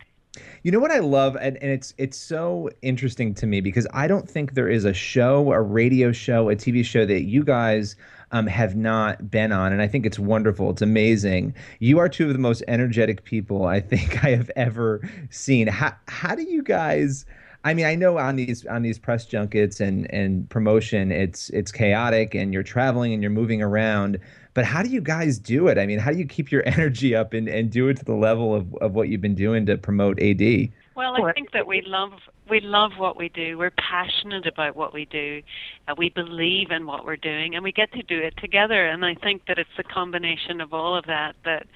[0.63, 4.07] You know what I love, and, and it's it's so interesting to me because I
[4.07, 7.97] don't think there is a show, a radio show, a TV show that you guys
[8.31, 10.69] um, have not been on, and I think it's wonderful.
[10.69, 11.53] It's amazing.
[11.79, 15.67] You are two of the most energetic people I think I have ever seen.
[15.67, 17.25] How how do you guys?
[17.63, 21.71] I mean, I know on these on these press junkets and and promotion, it's it's
[21.71, 24.19] chaotic, and you're traveling and you're moving around.
[24.53, 25.77] But how do you guys do it?
[25.77, 28.15] I mean, how do you keep your energy up and, and do it to the
[28.15, 30.69] level of, of what you've been doing to promote AD?
[30.95, 32.13] Well, I think that we love
[32.49, 33.57] we love what we do.
[33.57, 35.41] We're passionate about what we do.
[35.87, 38.87] Uh, we believe in what we're doing, and we get to do it together.
[38.87, 41.67] And I think that it's the combination of all of that that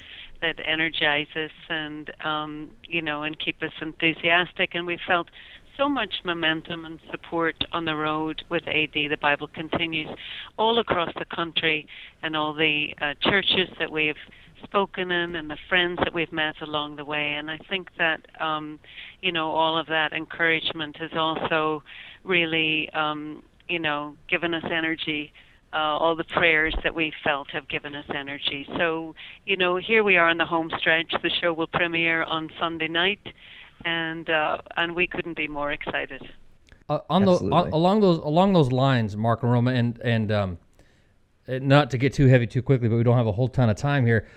[0.42, 4.72] that energizes and um, you know and keep us enthusiastic.
[4.74, 5.28] And we felt
[5.78, 8.94] so much momentum and support on the road with AD.
[8.94, 10.10] The Bible continues
[10.58, 11.88] all across the country,
[12.24, 14.16] and all the uh, churches that we've
[14.64, 17.34] spoken in and the friends that we've met along the way.
[17.34, 18.80] And I think that, um,
[19.22, 21.84] you know, all of that encouragement has also
[22.24, 25.32] really, um, you know, given us energy.
[25.72, 28.68] Uh, all the prayers that we felt have given us energy.
[28.76, 29.14] So,
[29.46, 31.14] you know, here we are on the home stretch.
[31.22, 33.20] The show will premiere on Sunday night,
[33.86, 36.28] and uh, and we couldn't be more excited.
[36.90, 37.56] Uh, on the Absolutely.
[37.56, 40.58] on, along those along those lines, Mark and Roma, and and um,
[41.48, 43.78] not to get too heavy too quickly, but we don't have a whole ton of
[43.78, 44.28] time here.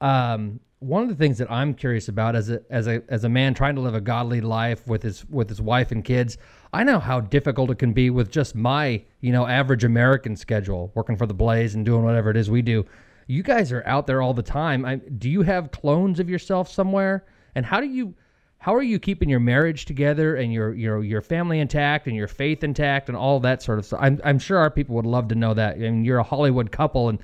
[0.00, 3.28] Um, one of the things that I'm curious about as a as a as a
[3.28, 6.38] man trying to live a godly life with his with his wife and kids,
[6.72, 10.90] I know how difficult it can be with just my you know average American schedule,
[10.94, 12.86] working for the Blaze and doing whatever it is we do.
[13.26, 14.84] You guys are out there all the time.
[14.84, 17.26] I, do you have clones of yourself somewhere?
[17.54, 18.14] And how do you
[18.56, 22.28] how are you keeping your marriage together and your your your family intact and your
[22.28, 24.00] faith intact and all that sort of stuff?
[24.02, 25.74] I'm I'm sure our people would love to know that.
[25.74, 27.18] I mean, you're a Hollywood couple, and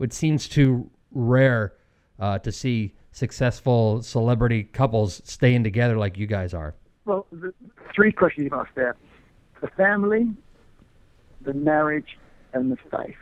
[0.00, 1.74] it seems too rare
[2.22, 6.74] uh, to see successful celebrity couples staying together like you guys are.
[7.04, 7.26] Well,
[7.94, 8.96] three questions you've asked there:
[9.60, 10.32] the family,
[11.42, 12.16] the marriage,
[12.54, 13.16] and the faith.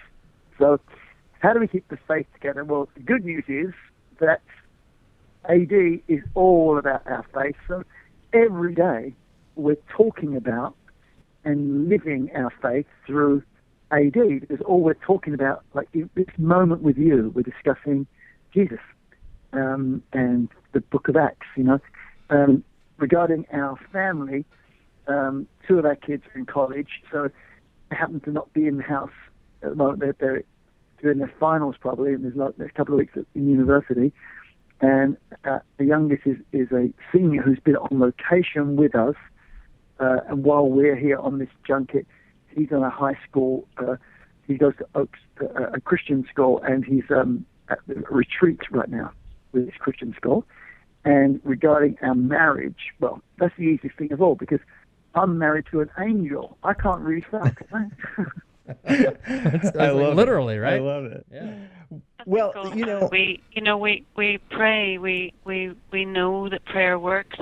[0.59, 0.79] So,
[1.39, 2.63] how do we keep the faith together?
[2.63, 3.73] Well, the good news is
[4.21, 4.43] that
[5.49, 5.73] AD
[6.07, 7.57] is all about our faith.
[7.67, 7.83] So,
[8.35, 9.15] every day
[9.57, 10.77] we're talking about
[11.43, 13.43] and living our faith through
[13.93, 18.07] AD because all we're talking about, like this moment with you, we're discussing
[18.53, 18.81] Jesus
[19.53, 21.47] um, and the Book of Acts.
[21.57, 21.79] You know,
[22.31, 22.65] um,
[22.99, 24.45] regarding our family,
[25.07, 27.31] um, two of our kids are in college, so
[27.91, 29.11] they happen to not be in the house
[29.63, 30.01] at the moment.
[30.01, 30.45] They're, they're
[31.03, 34.13] doing their finals probably, and there's like there's a couple of weeks in university.
[34.83, 39.15] And uh, the youngest is, is a senior who's been on location with us.
[39.99, 42.07] Uh, and while we're here on this junket,
[42.49, 43.69] he's on a high school.
[43.77, 43.97] Uh,
[44.47, 47.45] he goes to Oaks, uh, a Christian school, and he's um,
[47.87, 49.13] retreat right now
[49.53, 50.45] with his Christian school.
[51.05, 54.61] And regarding our marriage, well, that's the easiest thing of all because
[55.15, 56.59] I'm married to an angel.
[56.63, 58.25] I can't really fail, can I?
[58.85, 60.59] That's I love literally, it.
[60.59, 60.75] right?
[60.75, 61.27] I love it.
[61.33, 61.55] Yeah.
[62.27, 66.49] Well, So, you uh, know, we you know we we pray we we we know
[66.49, 67.39] that prayer works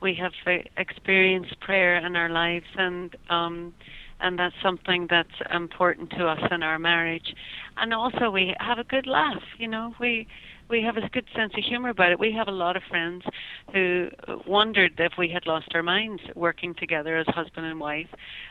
[0.00, 3.74] we have uh, experienced prayer in our lives and um
[4.20, 7.34] and that's something that's important to us in our marriage
[7.76, 10.26] and also we have a good laugh you know we
[10.70, 12.20] we have a good sense of humor about it.
[12.20, 13.24] We have a lot of friends
[13.72, 14.08] who
[14.46, 18.08] wondered if we had lost our minds working together as husband and wife.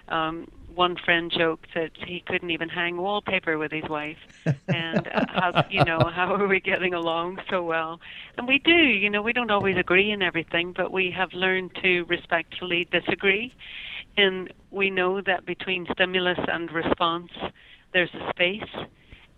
[0.10, 4.18] Um, one friend joked that he couldn't even hang wallpaper with his wife,
[4.68, 8.00] and uh, how you know how are we getting along so well?
[8.38, 8.72] And we do.
[8.72, 13.54] You know, we don't always agree in everything, but we have learned to respectfully disagree,
[14.18, 17.32] and we know that between stimulus and response,
[17.94, 18.88] there's a space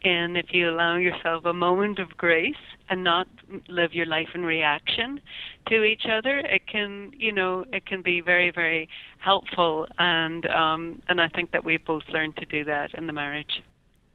[0.04, 2.56] and if you allow yourself a moment of grace
[2.90, 3.28] and not
[3.68, 5.22] live your life in reaction
[5.68, 9.86] to each other, it can, you know, it can be very, very helpful.
[10.00, 13.62] And um, and I think that we've both learned to do that in the marriage.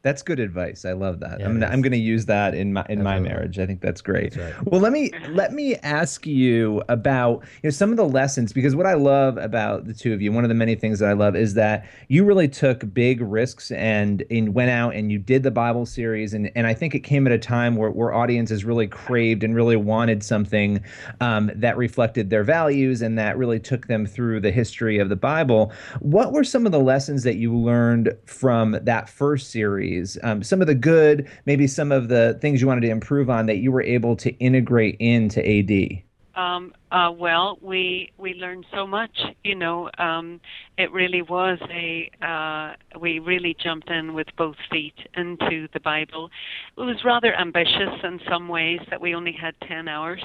[0.07, 0.85] That's good advice.
[0.85, 1.41] I love that.
[1.41, 1.67] Yeah, I'm gonna.
[1.67, 3.59] I'm going to use that in my in my marriage.
[3.59, 4.35] I think that's great.
[4.35, 4.71] That's right.
[4.71, 8.77] Well, let me let me ask you about you know some of the lessons because
[8.77, 11.13] what I love about the two of you, one of the many things that I
[11.15, 15.43] love is that you really took big risks and and went out and you did
[15.43, 18.65] the Bible series and and I think it came at a time where where audiences
[18.65, 20.85] really craved and really wanted something
[21.21, 25.17] um, that reflected their values and that really took them through the history of the
[25.17, 25.73] Bible.
[25.99, 29.96] What were some of the lessons that you learned from that first series?
[30.23, 33.47] Um, some of the good, maybe some of the things you wanted to improve on
[33.47, 36.03] that you were able to integrate into AD.
[36.37, 39.19] Um, uh, well, we we learned so much.
[39.43, 40.41] You know, um,
[40.77, 42.11] it really was a.
[42.21, 46.31] Uh, we really jumped in with both feet into the Bible.
[46.77, 50.23] It was rather ambitious in some ways that we only had ten hours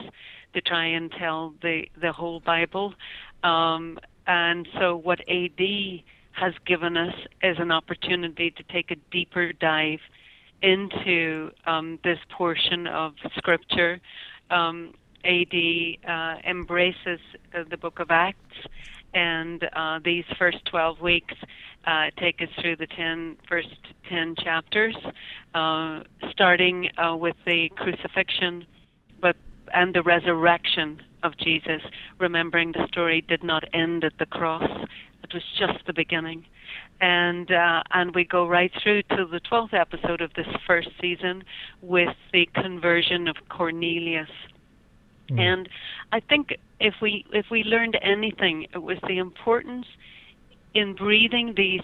[0.53, 2.93] to try and tell the the whole Bible,
[3.43, 3.97] um,
[4.27, 5.61] and so what AD
[6.33, 7.13] has given us
[7.43, 9.99] is an opportunity to take a deeper dive
[10.61, 13.99] into um, this portion of Scripture.
[14.49, 15.53] Um, AD
[16.07, 17.19] uh, embraces
[17.53, 18.57] uh, the book of Acts,
[19.13, 21.35] and uh, these first 12 weeks
[21.85, 23.69] uh, take us through the 10, first
[24.09, 24.95] 10 chapters,
[25.53, 26.01] uh,
[26.31, 28.65] starting uh, with the crucifixion
[29.19, 29.35] but
[29.73, 31.81] and the resurrection of Jesus,
[32.19, 34.69] remembering the story did not end at the cross.
[35.23, 36.45] It was just the beginning.
[36.99, 41.43] And uh, and we go right through to the 12th episode of this first season
[41.81, 44.29] with the conversion of Cornelius.
[45.37, 45.69] And
[46.11, 49.85] I think if we if we learned anything, it was the importance
[50.73, 51.81] in breathing these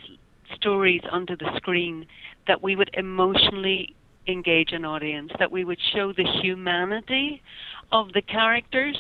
[0.55, 2.05] stories onto the screen
[2.47, 3.95] that we would emotionally
[4.27, 7.41] engage an audience, that we would show the humanity
[7.91, 8.97] of the characters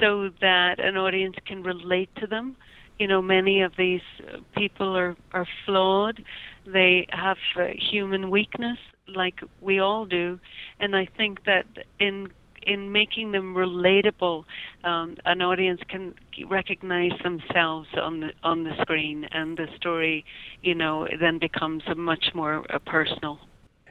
[0.00, 2.56] so that an audience can relate to them.
[2.98, 6.22] You know, many of these uh, people are, are flawed.
[6.66, 8.78] They have uh, human weakness
[9.08, 10.38] like we all do.
[10.80, 11.66] And I think that
[11.98, 12.28] in
[12.66, 14.44] in making them relatable,
[14.84, 16.14] um, an audience can
[16.48, 20.24] recognize themselves on the on the screen, and the story,
[20.62, 23.38] you know, then becomes a much more uh, personal.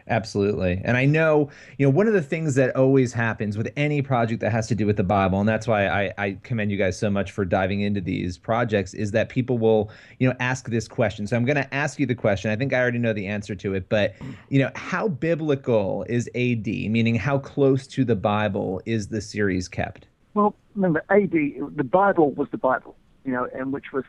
[0.10, 0.82] Absolutely.
[0.84, 4.41] And I know, you know, one of the things that always happens with any project
[4.41, 6.99] that has to do with the Bible, and that's why I, I commend you guys
[6.99, 9.89] so much for diving into these projects, is that people will,
[10.20, 11.26] you know, ask this question.
[11.26, 12.51] So I'm going to ask you the question.
[12.51, 14.14] I think I already know the answer to it, but,
[14.49, 16.68] you know, how biblical is AD?
[16.68, 20.08] Meaning, how close to the Bible is the series kept?
[20.34, 24.04] Well, remember, AD, the Bible was the Bible, you know, and which was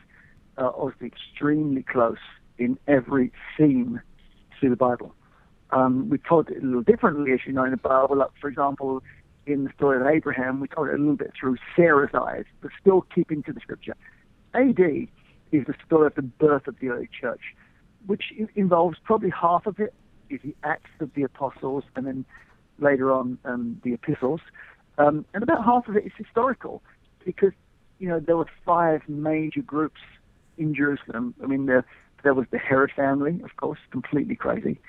[0.59, 2.18] uh, obviously extremely close
[2.59, 4.01] in every theme
[4.61, 5.14] to the Bible.
[5.70, 8.16] Um, we told it a little differently, as you know, in the Bible.
[8.16, 9.02] Like, for example,
[9.46, 12.70] in the story of Abraham, we told it a little bit through Sarah's eyes, but
[12.80, 13.94] still keeping to the scripture.
[14.54, 14.78] AD
[15.52, 17.40] is the story of the birth of the early church,
[18.06, 19.94] which involves probably half of it
[20.30, 22.24] is the Acts of the Apostles, and then
[22.78, 24.40] later on um, the epistles,
[24.98, 26.82] um, and about half of it is historical,
[27.24, 27.52] because
[27.98, 30.00] you know there were five major groups
[30.56, 31.34] in Jerusalem.
[31.42, 31.84] I mean, there
[32.22, 34.80] there was the Herod family, of course, completely crazy.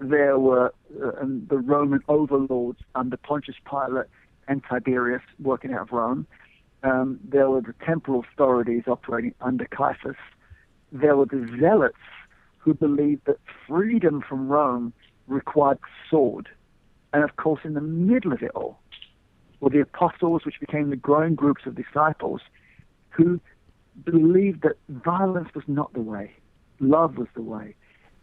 [0.00, 0.72] There were
[1.02, 4.06] uh, um, the Roman overlords under Pontius Pilate
[4.46, 6.26] and Tiberius working out of Rome.
[6.82, 10.16] Um, there were the temporal authorities operating under Caiaphas.
[10.92, 11.98] There were the zealots
[12.58, 14.92] who believed that freedom from Rome
[15.26, 15.78] required
[16.08, 16.48] sword.
[17.12, 18.78] And of course, in the middle of it all
[19.60, 22.40] were the apostles, which became the growing groups of disciples
[23.10, 23.40] who
[24.04, 26.32] believed that violence was not the way,
[26.78, 27.74] love was the way.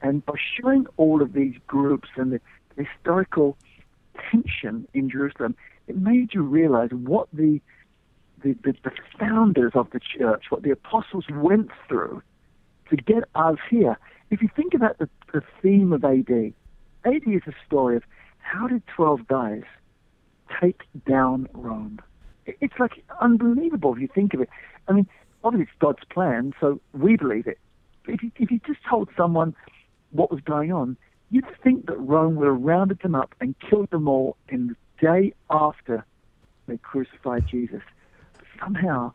[0.06, 2.40] And by showing all of these groups and the
[2.78, 3.58] historical
[4.30, 5.56] tension in Jerusalem,
[5.88, 7.60] it made you realize what the
[8.44, 12.22] the, the, the founders of the church, what the apostles went through
[12.92, 13.98] to get us here.
[14.30, 16.54] If you think about the, the theme of AD,
[17.04, 18.04] AD is a story of
[18.38, 19.64] how did 12 guys
[20.62, 22.00] take down Rome?
[22.46, 24.50] It's like unbelievable if you think of it.
[24.88, 25.08] I mean,
[25.44, 27.58] obviously it's God's plan, so we believe it.
[28.08, 29.56] If you, if you just told someone
[30.16, 30.98] what was going on,
[31.32, 34.76] you'd think that Rome would have rounded them up and killed them all in the
[35.02, 36.06] day after
[36.68, 37.82] they crucified Jesus.
[38.34, 39.14] But somehow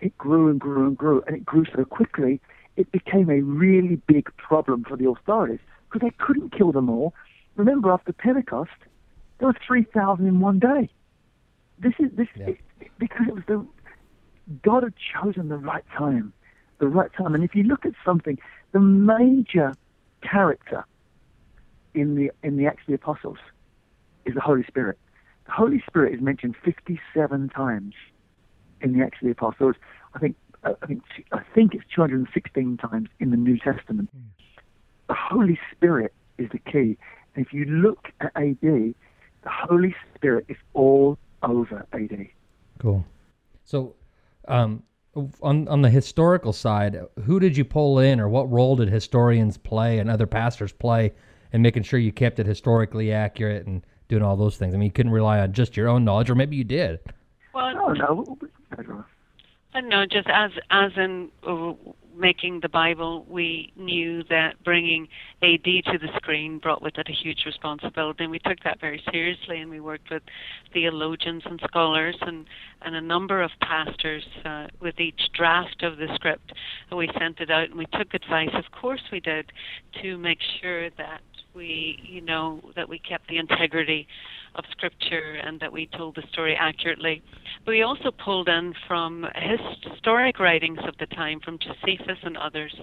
[0.00, 2.40] it grew and grew and grew, and it grew so quickly,
[2.76, 7.14] it became a really big problem for the authorities because they couldn't kill them all.
[7.56, 8.70] Remember, after Pentecost,
[9.38, 10.90] there were 3,000 in one day.
[11.78, 12.58] This is this it,
[12.98, 13.64] because it was the
[14.62, 16.32] God had chosen the right time,
[16.78, 17.34] the right time.
[17.34, 18.38] And if you look at something,
[18.72, 19.74] the major
[20.28, 20.84] character
[21.94, 23.38] in the in the Acts of the Apostles
[24.24, 24.98] is the Holy Spirit.
[25.46, 27.94] The Holy Spirit is mentioned 57 times
[28.80, 29.76] in the Acts of the Apostles.
[30.14, 31.02] I think uh, I think
[31.32, 34.10] I think it's 216 times in the New Testament.
[35.08, 36.96] The Holy Spirit is the key.
[37.34, 38.94] And if you look at AD, the
[39.46, 42.28] Holy Spirit is all over AD.
[42.78, 43.04] Cool.
[43.64, 43.94] So,
[44.48, 44.82] um,
[45.42, 49.56] on on the historical side, who did you pull in, or what role did historians
[49.56, 51.12] play and other pastors play
[51.52, 54.74] in making sure you kept it historically accurate and doing all those things?
[54.74, 57.00] I mean, you couldn't rely on just your own knowledge, or maybe you did.
[57.54, 58.38] Well, No, no.
[59.74, 61.72] Uh, No, just as as in uh,
[62.16, 65.08] making the Bible, we knew that bringing
[65.42, 69.02] AD to the screen brought with it a huge responsibility, and we took that very
[69.10, 69.60] seriously.
[69.60, 70.22] And we worked with
[70.72, 72.46] theologians and scholars and
[72.82, 76.52] and a number of pastors uh, with each draft of the script.
[76.90, 78.50] And we sent it out, and we took advice.
[78.54, 79.50] Of course, we did
[80.02, 81.20] to make sure that
[81.54, 84.06] we, you know, that we kept the integrity
[84.54, 87.22] of scripture and that we told the story accurately.
[87.64, 92.74] But we also pulled in from historic writings of the time, from Josephus and others,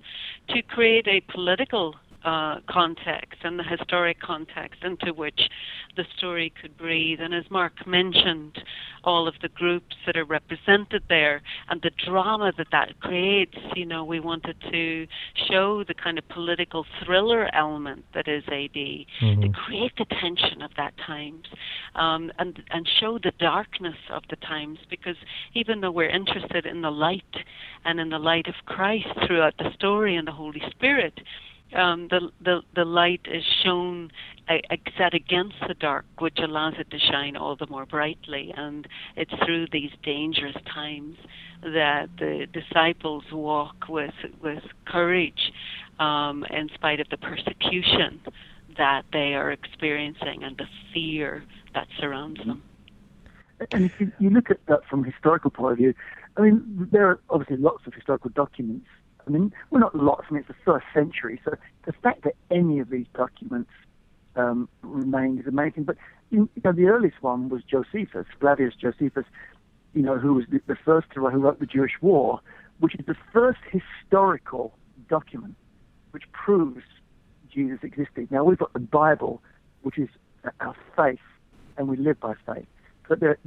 [0.49, 5.49] to create a political uh, context and the historic context into which
[5.95, 7.19] the story could breathe.
[7.22, 8.57] And as Mark mentioned,
[9.03, 13.86] all of the groups that are represented there and the drama that that creates, you
[13.86, 15.07] know, we wanted to
[15.49, 18.74] show the kind of political thriller element that is AD,
[19.41, 21.45] to create the tension of that times
[21.95, 25.15] um, and, and show the darkness of the times because
[25.53, 27.24] even though we're interested in the light
[27.86, 31.19] and in the light of Christ throughout the story and the Holy Spirit,
[31.74, 34.11] um, the, the the light is shown
[34.97, 38.53] set against the dark, which allows it to shine all the more brightly.
[38.55, 41.17] And it's through these dangerous times
[41.61, 45.53] that the disciples walk with with courage,
[45.99, 48.19] um, in spite of the persecution
[48.78, 51.43] that they are experiencing and the fear
[51.74, 52.63] that surrounds them.
[53.72, 55.93] And if you, you look at that from a historical point of view,
[56.38, 58.88] I mean, there are obviously lots of historical documents.
[59.28, 60.26] I mean, well, not lots.
[60.30, 61.55] I mean, it's the first century, so
[61.86, 63.72] the fact that any of these documents
[64.36, 65.84] um, remained is amazing.
[65.84, 65.97] But
[66.30, 69.26] you know, the earliest one was Josephus, Flavius Josephus,
[69.93, 72.39] you know, who was the, the first to who wrote the Jewish War,
[72.80, 74.74] which is the first historical
[75.09, 75.55] document
[76.11, 76.84] which proves
[77.53, 78.30] Jesus existed.
[78.32, 79.41] Now we've got the Bible,
[79.82, 80.09] which is
[80.59, 81.19] our faith,
[81.78, 82.67] and we live by faith.
[83.07, 83.38] But the,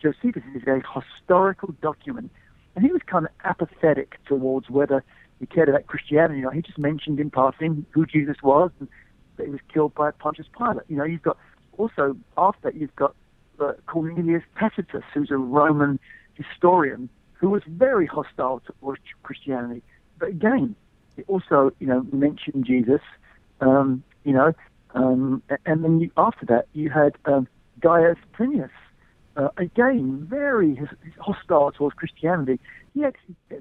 [0.00, 2.30] Josephus is a historical document,
[2.76, 5.02] and he was kind of apathetic towards whether
[5.44, 6.38] he cared about Christianity.
[6.38, 8.88] You know, he just mentioned in passing who Jesus was and
[9.36, 10.86] that he was killed by Pontius Pilate.
[10.88, 11.36] You know, you've got
[11.76, 13.14] also after that you've got
[13.60, 16.00] uh, Cornelius Tacitus, who's a Roman
[16.34, 19.82] historian who was very hostile towards Christianity.
[20.18, 20.74] But again,
[21.14, 23.02] he also you know mentioned Jesus.
[23.60, 24.54] Um, you know,
[24.94, 27.46] um, and then you, after that you had um,
[27.80, 28.70] Gaius Plinius,
[29.36, 30.80] uh, again very
[31.18, 32.60] hostile towards Christianity.
[32.94, 33.04] He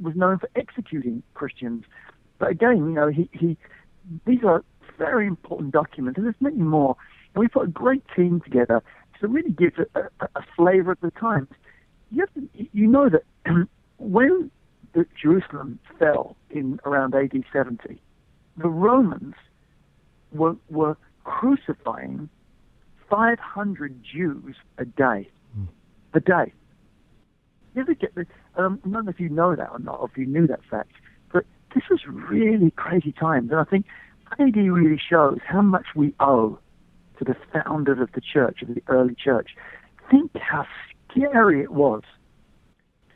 [0.01, 1.85] was known for executing Christians.
[2.37, 3.57] But again, you know, he, he
[4.25, 4.63] these are
[4.97, 6.95] very important documents, and there's many more.
[7.33, 8.83] And we put a great team together
[9.19, 11.47] to really give a, a, a flavor of the times.
[12.11, 13.23] You have to, you know that
[13.97, 14.51] when
[15.19, 18.01] Jerusalem fell in around AD 70,
[18.57, 19.33] the Romans
[20.31, 22.29] were, were crucifying
[23.09, 25.29] 500 Jews a day.
[26.13, 26.53] A day.
[27.75, 30.09] You ever get the, um, I don't know if you know that or not, or
[30.11, 30.91] if you knew that fact,
[31.31, 31.43] but
[31.73, 33.49] this was really crazy times.
[33.49, 33.87] And I think
[34.39, 36.59] AD really shows how much we owe
[37.17, 39.55] to the founders of the church, of the early church.
[40.11, 40.67] Think how
[41.09, 42.03] scary it was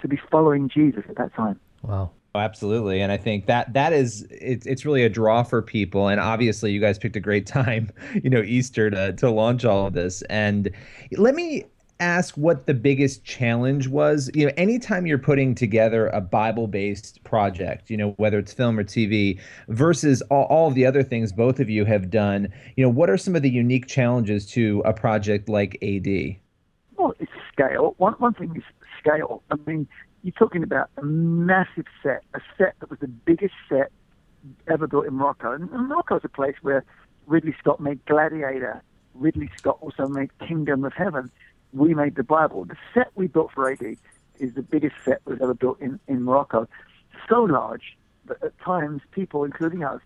[0.02, 1.60] to be following Jesus at that time.
[1.84, 2.12] Wow.
[2.36, 6.08] Oh, absolutely, and I think that that is it's it's really a draw for people.
[6.08, 9.88] And obviously, you guys picked a great time, you know, Easter to to launch all
[9.88, 10.22] of this.
[10.24, 10.70] And
[11.14, 11.66] let me
[12.00, 14.30] ask what the biggest challenge was.
[14.34, 18.84] You know, anytime you're putting together a Bible-based project, you know, whether it's film or
[18.84, 22.90] TV, versus all, all of the other things both of you have done, you know,
[22.90, 26.38] what are some of the unique challenges to a project like AD?
[26.98, 27.96] Well, it's scale.
[27.98, 28.64] One one thing is
[29.00, 29.44] scale.
[29.52, 29.88] I mean,
[30.24, 33.92] you're talking about a massive set, a set that was the biggest set
[34.68, 35.54] ever built in Morocco.
[35.54, 36.84] And, Morocco is a place where
[37.26, 38.82] Ridley Scott made Gladiator.
[39.14, 41.32] Ridley Scott also made Kingdom of Heaven.
[41.74, 42.66] We made the Bible.
[42.66, 43.98] The set we built for AD
[44.40, 46.68] is the biggest set was ever built in, in Morocco.
[47.30, 47.98] So large
[48.28, 50.02] that at times people, including us,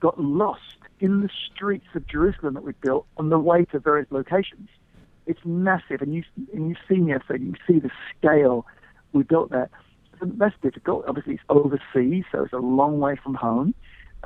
[0.00, 4.10] got lost in the streets of Jerusalem that we built on the way to various
[4.10, 4.68] locations.
[5.26, 7.40] It's massive, and you and you've seen the effort.
[7.40, 8.66] You see the scale
[9.12, 9.70] we built that.
[10.20, 11.04] That's difficult.
[11.06, 13.74] Obviously, it's overseas, so it's a long way from home.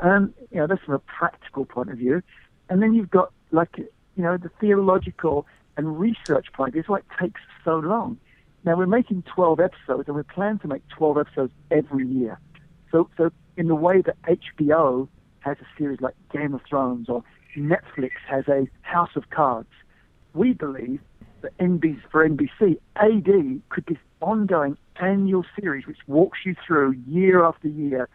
[0.00, 2.22] And you know, that's from a practical point of view.
[2.70, 5.46] And then you've got like you know the theological
[5.76, 6.74] and research part.
[6.74, 8.18] It's why it takes so long.
[8.64, 12.40] Now we're making 12 episodes, and we plan to make 12 episodes every year.
[12.90, 15.08] So, so in the way that HBO
[15.40, 17.22] has a series like Game of Thrones or
[17.56, 19.68] Netflix has a House of Cards,
[20.34, 21.00] we believe
[21.42, 27.44] that NBC, for NBC, AD could be ongoing annual series which walks you through year
[27.44, 28.08] after year,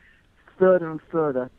[0.58, 1.50] further and further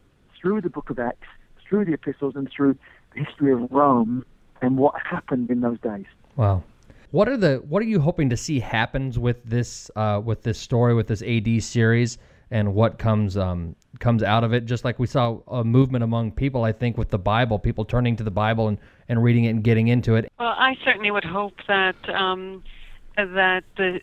[0.40, 1.28] through the Book of Acts,
[1.66, 2.76] through the epistles, and through
[3.14, 4.24] the history of Rome
[4.62, 6.06] and what happened in those days.
[6.36, 6.62] Wow.
[7.10, 10.58] What are the what are you hoping to see happens with this uh, with this
[10.58, 12.16] story with this AD series
[12.50, 14.64] and what comes um, comes out of it?
[14.64, 18.16] Just like we saw a movement among people, I think, with the Bible, people turning
[18.16, 18.78] to the Bible and,
[19.10, 20.32] and reading it and getting into it.
[20.38, 22.62] Well, I certainly would hope that um,
[23.16, 24.00] that the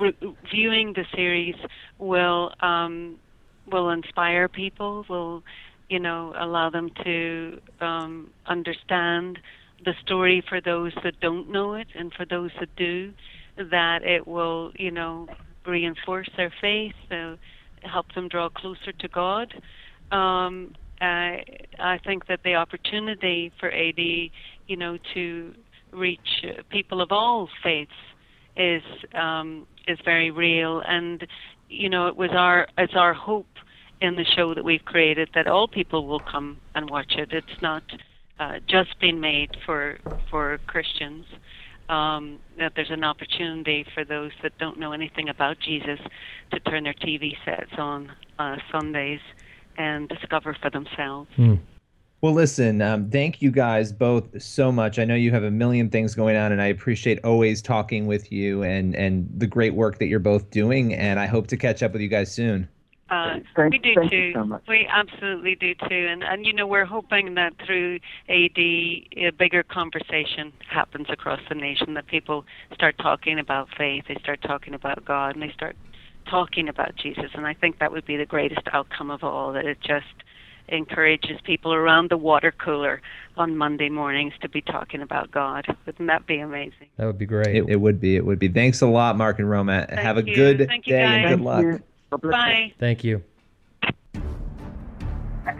[0.00, 1.54] re- viewing the series
[1.98, 3.16] will um,
[3.70, 5.44] will inspire people, will
[5.88, 9.38] you know allow them to um, understand
[9.84, 13.12] the story for those that don't know it and for those that do,
[13.70, 15.26] that it will you know
[15.66, 17.36] reinforce their faith, uh,
[17.82, 19.52] help them draw closer to God.
[20.10, 21.44] Um, I
[21.78, 25.54] I think that the opportunity for AD, you know, to
[25.92, 27.92] reach people of all faiths
[28.56, 28.82] is
[29.14, 31.26] um, is very real, and
[31.68, 33.46] you know, it was our it's our hope
[34.00, 37.32] in the show that we've created that all people will come and watch it.
[37.32, 37.82] It's not
[38.40, 39.98] uh, just been made for
[40.30, 41.26] for Christians.
[41.88, 45.98] Um, that there's an opportunity for those that don't know anything about Jesus
[46.52, 49.18] to turn their TV sets on uh, Sundays
[49.76, 51.28] and discover for themselves.
[52.22, 54.98] Well, listen, um, thank you guys both so much.
[54.98, 58.30] I know you have a million things going on, and I appreciate always talking with
[58.30, 60.94] you and, and the great work that you're both doing.
[60.94, 62.68] And I hope to catch up with you guys soon.
[63.10, 64.16] Uh, Thank- we do thank too.
[64.16, 64.62] you so much.
[64.68, 67.98] We absolutely do too, and and you know we're hoping that through
[68.28, 71.94] AD a bigger conversation happens across the nation.
[71.94, 75.76] That people start talking about faith, they start talking about God, and they start
[76.28, 77.30] talking about Jesus.
[77.34, 79.52] And I think that would be the greatest outcome of all.
[79.54, 80.06] That it just
[80.68, 83.02] encourages people around the water cooler
[83.36, 85.66] on Monday mornings to be talking about God.
[85.84, 86.86] Wouldn't that be amazing?
[86.96, 87.56] That would be great.
[87.56, 88.14] It, it would be.
[88.14, 88.46] It would be.
[88.46, 89.86] Thanks a lot, Mark and Roma.
[89.90, 90.36] have a you.
[90.36, 91.80] good Thank you, day and good luck.
[92.10, 92.18] You.
[92.18, 92.54] God bless you.
[92.54, 92.74] Bye.
[92.78, 93.22] Thank you.
[95.44, 95.52] The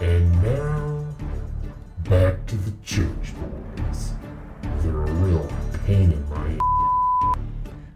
[0.00, 1.06] And now,
[2.04, 3.32] back to the church
[3.86, 4.12] boys.
[4.78, 5.50] They're a real
[5.86, 6.58] pain in my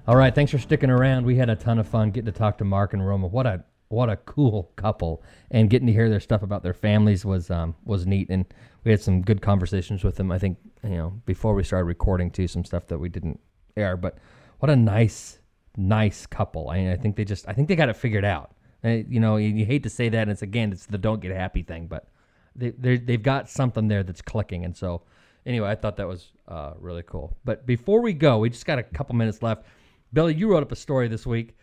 [0.07, 1.27] All right, thanks for sticking around.
[1.27, 3.27] We had a ton of fun getting to talk to Mark and Roma.
[3.27, 7.25] What a what a cool couple, and getting to hear their stuff about their families
[7.25, 8.29] was um, was neat.
[8.31, 8.45] And
[8.85, 10.31] we had some good conversations with them.
[10.31, 13.41] I think you know before we started recording too, some stuff that we didn't
[13.77, 13.97] air.
[13.97, 14.19] But
[14.59, 15.39] what a nice
[15.77, 16.69] nice couple.
[16.69, 18.53] I, I think they just I think they got it figured out.
[18.83, 21.21] And, you know, you, you hate to say that, and it's again it's the don't
[21.21, 22.09] get happy thing, but
[22.55, 25.03] they they they've got something there that's clicking, and so
[25.47, 27.37] anyway, I thought that was uh, really cool.
[27.45, 29.65] But before we go, we just got a couple minutes left.
[30.13, 31.57] Billy, you wrote up a story this week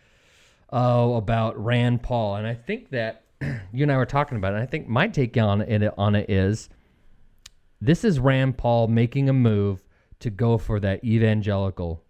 [0.72, 3.24] uh, about Rand Paul, and I think that
[3.72, 4.56] you and I were talking about it.
[4.56, 6.68] And I think my take on it on it is
[7.80, 9.82] this is Rand Paul making a move
[10.20, 12.02] to go for that evangelical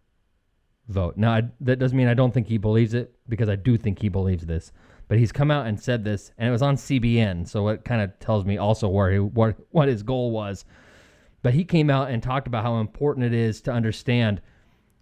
[0.88, 1.16] vote.
[1.16, 4.00] Now, I, that doesn't mean I don't think he believes it because I do think
[4.00, 4.72] he believes this.
[5.08, 8.02] But he's come out and said this, and it was on CBN, so it kind
[8.02, 10.64] of tells me also where he, what what his goal was.
[11.42, 14.40] But he came out and talked about how important it is to understand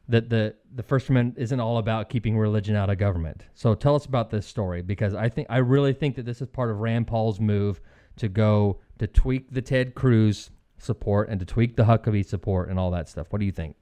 [0.09, 3.45] that the the First Amendment isn't all about keeping religion out of government.
[3.55, 6.49] So tell us about this story because I think I really think that this is
[6.49, 7.81] part of Rand Paul's move
[8.17, 12.79] to go to tweak the Ted Cruz support and to tweak the Huckabee support and
[12.79, 13.29] all that stuff.
[13.31, 13.77] What do you think?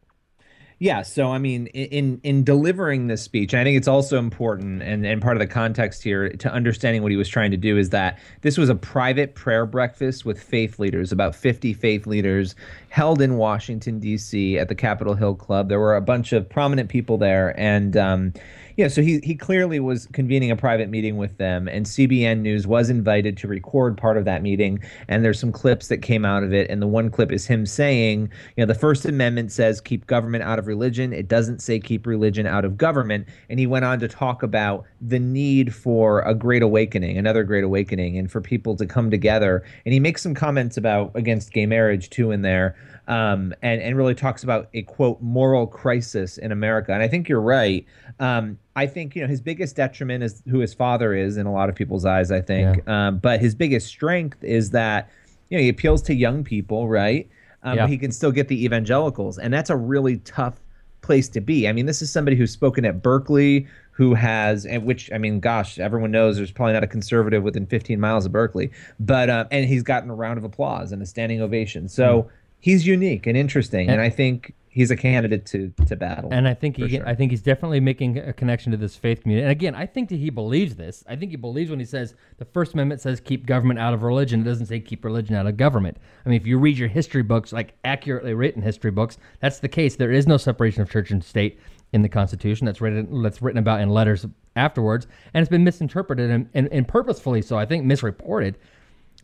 [0.78, 4.82] Yeah, so I mean, in in, in delivering this speech, I think it's also important,
[4.82, 7.78] and, and part of the context here to understanding what he was trying to do
[7.78, 12.54] is that this was a private prayer breakfast with faith leaders, about 50 faith leaders,
[12.88, 14.58] held in Washington D.C.
[14.58, 15.68] at the Capitol Hill Club.
[15.68, 18.32] There were a bunch of prominent people there, and um,
[18.76, 22.66] yeah, so he he clearly was convening a private meeting with them, and CBN News
[22.66, 26.42] was invited to record part of that meeting, and there's some clips that came out
[26.42, 29.80] of it, and the one clip is him saying, you know, the First Amendment says
[29.80, 31.12] keep government out of religion.
[31.12, 33.26] It doesn't say keep religion out of government.
[33.48, 37.64] And he went on to talk about the need for a great awakening, another great
[37.64, 39.64] awakening, and for people to come together.
[39.84, 42.76] And he makes some comments about against gay marriage too in there,
[43.12, 46.92] um, and and really talks about a quote moral crisis in America.
[46.92, 47.84] And I think you're right.
[48.18, 51.52] Um, I think you know his biggest detriment is who his father is in a
[51.52, 52.30] lot of people's eyes.
[52.30, 55.10] I think, um, but his biggest strength is that
[55.50, 57.28] you know he appeals to young people, right?
[57.62, 57.82] Um, Yeah.
[57.82, 60.58] But he can still get the evangelicals, and that's a really tough
[61.02, 61.68] place to be.
[61.68, 65.38] I mean, this is somebody who's spoken at Berkeley, who has and which I mean,
[65.38, 69.44] gosh, everyone knows there's probably not a conservative within 15 miles of Berkeley, but uh,
[69.50, 71.88] and he's gotten a round of applause and a standing ovation.
[71.88, 72.30] So
[72.62, 76.30] he's unique and interesting, and, And- I think he's a candidate to to battle.
[76.32, 77.06] And I think he, sure.
[77.06, 79.42] I think he's definitely making a connection to this faith community.
[79.42, 81.04] And again, I think that he believes this.
[81.06, 84.02] I think he believes when he says the First Amendment says keep government out of
[84.02, 84.40] religion.
[84.40, 85.98] It doesn't say keep religion out of government.
[86.24, 89.68] I mean, if you read your history books, like accurately written history books, that's the
[89.68, 89.96] case.
[89.96, 91.60] There is no separation of church and state
[91.92, 92.64] in the Constitution.
[92.64, 94.24] That's written that's written about in letters
[94.56, 97.58] afterwards, and it's been misinterpreted and, and, and purposefully so.
[97.58, 98.56] I think misreported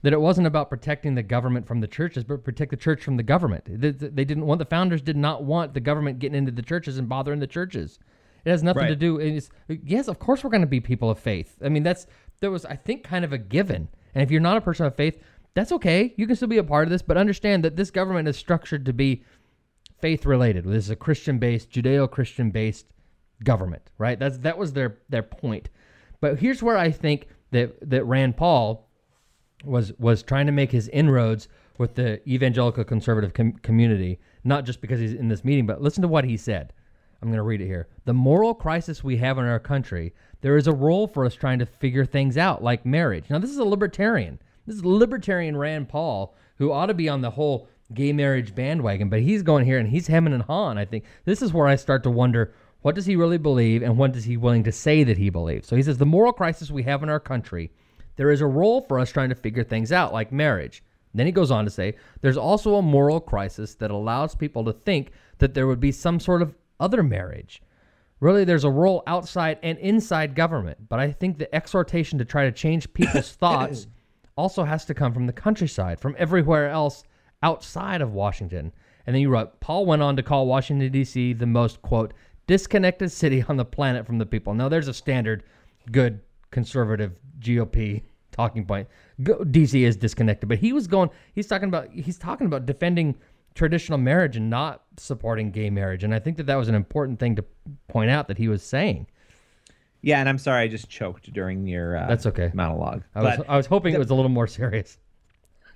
[0.03, 3.17] that it wasn't about protecting the government from the churches, but protect the church from
[3.17, 3.65] the government.
[3.67, 6.99] They, they didn't want the founders did not want the government getting into the churches
[6.99, 7.99] and bothering the churches.
[8.45, 9.19] It has nothing to do.
[9.19, 11.57] It's, yes, of course we're going to be people of faith.
[11.63, 12.07] I mean, that's
[12.41, 13.89] that was I think kind of a given.
[14.15, 15.21] And if you're not a person of faith,
[15.55, 16.15] that's okay.
[16.17, 18.87] You can still be a part of this, but understand that this government is structured
[18.87, 19.25] to be
[20.01, 20.65] faith related.
[20.65, 22.87] This is a Christian based, Judeo Christian based
[23.45, 24.19] government, right?
[24.19, 25.69] That's that was their their point.
[26.21, 28.88] But here's where I think that that Rand Paul
[29.65, 31.49] was was trying to make his inroads
[31.79, 36.03] with the evangelical conservative com- community, not just because he's in this meeting, but listen
[36.03, 36.73] to what he said.
[37.21, 37.89] I'm going to read it here.
[38.05, 41.59] The moral crisis we have in our country, there is a role for us trying
[41.59, 43.25] to figure things out, like marriage.
[43.29, 44.39] Now, this is a libertarian.
[44.67, 49.09] This is libertarian Rand Paul, who ought to be on the whole gay marriage bandwagon,
[49.09, 50.79] but he's going here and he's hemming and hawing.
[50.79, 52.53] I think this is where I start to wonder
[52.83, 55.67] what does he really believe and what is he willing to say that he believes.
[55.67, 57.73] So he says the moral crisis we have in our country,
[58.19, 60.83] there is a role for us trying to figure things out, like marriage.
[61.15, 64.73] Then he goes on to say, there's also a moral crisis that allows people to
[64.73, 67.63] think that there would be some sort of other marriage.
[68.21, 72.45] Really, there's a role outside and inside government, but I think the exhortation to try
[72.45, 73.87] to change people's thoughts
[74.37, 77.05] also has to come from the countryside, from everywhere else
[77.45, 78.73] outside of Washington.
[79.07, 81.35] And then you wrote, Paul went on to call Washington, D.C.
[81.35, 82.13] the most, quote,
[82.49, 84.55] disconnected city on the planet from the people.
[84.55, 85.45] Now, there's a standard
[85.93, 86.21] good
[86.51, 88.89] conservative GOP talking point.
[89.21, 91.11] DC is disconnected, but he was going.
[91.35, 91.91] He's talking about.
[91.93, 93.17] He's talking about defending
[93.55, 96.05] traditional marriage and not supporting gay marriage.
[96.05, 97.45] And I think that that was an important thing to
[97.89, 99.09] point out that he was saying.
[100.01, 102.53] yeah, and I'm sorry I just choked during your uh, That's okay.
[102.55, 103.03] monologue.
[103.17, 104.99] I was, But- I was hoping it was a little more serious.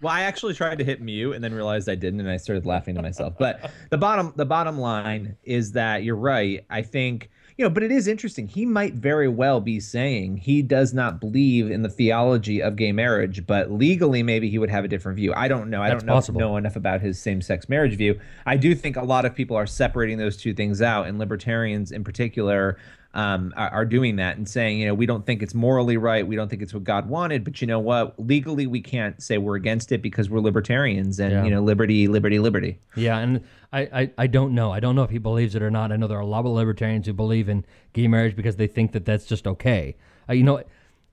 [0.00, 2.66] Well, I actually tried to hit mute and then realized I didn't, and I started
[2.66, 3.34] laughing to myself.
[3.38, 6.64] But the bottom the bottom line is that you're right.
[6.70, 7.30] I think
[7.62, 8.48] you know, but it is interesting.
[8.48, 12.90] He might very well be saying he does not believe in the theology of gay
[12.90, 15.32] marriage, but legally maybe he would have a different view.
[15.32, 15.80] I don't know.
[15.80, 16.40] I That's don't know, possible.
[16.40, 18.18] know enough about his same-sex marriage view.
[18.46, 21.92] I do think a lot of people are separating those two things out, and libertarians
[21.92, 22.78] in particular
[23.14, 26.26] um, are, are doing that and saying, you know, we don't think it's morally right.
[26.26, 27.44] We don't think it's what God wanted.
[27.44, 28.18] But you know what?
[28.18, 31.44] Legally, we can't say we're against it because we're libertarians and, Yeah.
[31.44, 32.78] you know, liberty, liberty, liberty.
[32.96, 34.72] Yeah, and I, I, I don't know.
[34.72, 35.92] I don't know if he believes it or not.
[35.92, 38.66] I know there are a lot of libertarians who believe in gay marriage because they
[38.66, 39.96] think that that's just okay.
[40.28, 40.62] Uh, you know,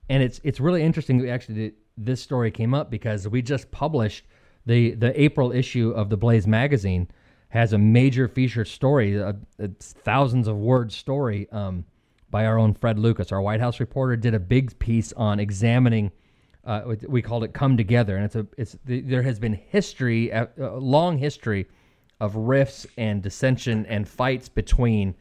[0.07, 1.17] and it's it's really interesting.
[1.19, 4.25] that Actually, this story came up because we just published
[4.65, 7.09] the the April issue of the Blaze magazine
[7.49, 11.83] has a major feature story, a, a thousands of word story um,
[12.29, 16.11] by our own Fred Lucas, our White House reporter, did a big piece on examining
[16.63, 20.29] uh, we- called it "Come Together," and it's a it's the, there has been history,
[20.29, 21.67] a, a long history
[22.19, 25.15] of rifts and dissension and fights between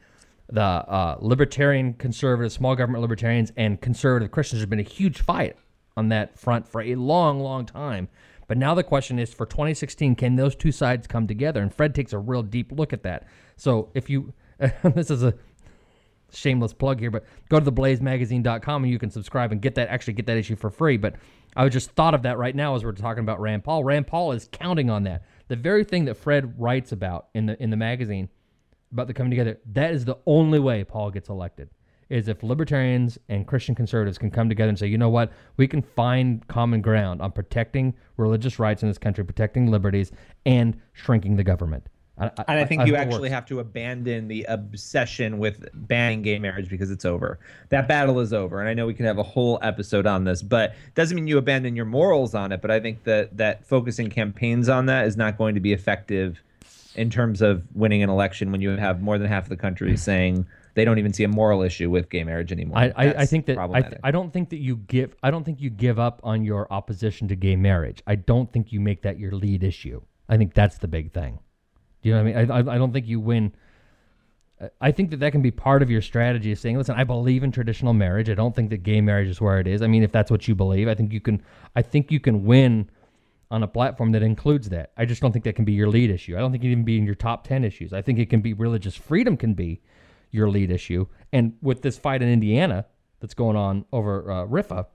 [0.51, 4.59] the uh, libertarian conservative, small government libertarians, and conservative Christians.
[4.59, 5.55] There's been a huge fight
[5.97, 8.09] on that front for a long, long time.
[8.49, 11.61] But now the question is for 2016, can those two sides come together?
[11.61, 13.27] And Fred takes a real deep look at that.
[13.55, 14.33] So if you,
[14.83, 15.35] this is a
[16.33, 20.13] shameless plug here, but go to theblazemagazine.com and you can subscribe and get that actually
[20.13, 20.97] get that issue for free.
[20.97, 21.17] But
[21.55, 23.83] I just thought of that right now as we're talking about Rand Paul.
[23.83, 25.25] Rand Paul is counting on that.
[25.47, 28.29] The very thing that Fred writes about in the in the magazine
[28.91, 31.69] about the coming together, that is the only way Paul gets elected.
[32.09, 35.67] Is if libertarians and Christian conservatives can come together and say, you know what, we
[35.67, 40.11] can find common ground on protecting religious rights in this country, protecting liberties,
[40.43, 41.85] and shrinking the government.
[42.19, 46.69] And I think you hope actually have to abandon the obsession with banning gay marriage
[46.69, 47.39] because it's over.
[47.69, 48.59] That battle is over.
[48.59, 51.27] And I know we can have a whole episode on this, but it doesn't mean
[51.27, 52.61] you abandon your morals on it.
[52.61, 56.41] But I think that that focusing campaigns on that is not going to be effective
[56.95, 59.95] in terms of winning an election when you have more than half of the country
[59.95, 60.45] saying
[60.75, 62.77] they don't even see a moral issue with gay marriage anymore.
[62.77, 65.43] I, I, I think that I, th- I don't think that you give I don't
[65.43, 68.01] think you give up on your opposition to gay marriage.
[68.07, 70.01] I don't think you make that your lead issue.
[70.27, 71.39] I think that's the big thing.
[72.01, 72.51] Do you know what I mean?
[72.51, 73.53] I, I, I don't think you win.
[74.81, 77.43] I- think that that can be part of your strategy of saying, listen, I believe
[77.43, 78.29] in traditional marriage.
[78.29, 79.81] I don't think that gay marriage is where it is.
[79.81, 81.41] I mean, if that's what you believe, I think you can.
[81.75, 82.89] I think you can win
[83.51, 84.91] on a platform that includes that.
[84.97, 86.37] I just don't think that can be your lead issue.
[86.37, 87.93] I don't think it can even be in your top ten issues.
[87.93, 89.81] I think it can be religious freedom can be
[90.31, 91.05] your lead issue.
[91.31, 92.85] And with this fight in Indiana
[93.19, 94.85] that's going on over uh, RFRA,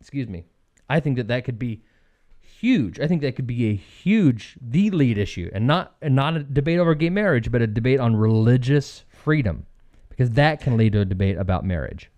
[0.00, 0.44] excuse me,
[0.88, 1.82] I think that that could be
[2.40, 3.00] huge.
[3.00, 6.42] I think that could be a huge, the lead issue, and not and not a
[6.42, 9.66] debate over gay marriage, but a debate on religious freedom,
[10.08, 12.10] because that can lead to a debate about marriage.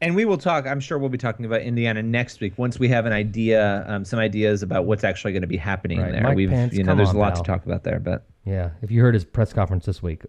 [0.00, 0.64] And we will talk.
[0.66, 4.04] I'm sure we'll be talking about Indiana next week once we have an idea, um,
[4.04, 6.22] some ideas about what's actually going to be happening Right, there.
[6.22, 7.42] Mike We've, Pence, you know, there's on, a lot pal.
[7.42, 10.22] to talk about there, but Yeah, if you heard his press conference this week,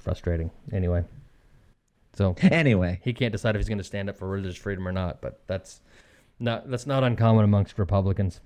[0.00, 0.50] frustrating.
[0.72, 1.04] Anyway,
[2.14, 4.92] so anyway, he can't decide if he's going to stand up for religious freedom or
[4.92, 5.20] not.
[5.20, 5.80] But that's
[6.38, 8.40] not that's not uncommon amongst Republicans.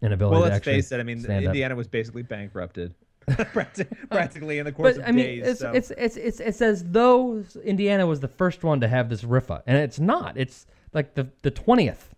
[0.00, 1.00] Inability well, let's face it.
[1.00, 1.50] I mean, stand up.
[1.50, 2.94] Indiana was basically bankrupted,
[4.10, 5.46] practically in the course But of I mean, days.
[5.46, 5.72] it's, so.
[5.72, 9.62] it's it's it's it's as though Indiana was the first one to have this RFRA,
[9.66, 10.36] and it's not.
[10.36, 12.14] It's like the the twentieth.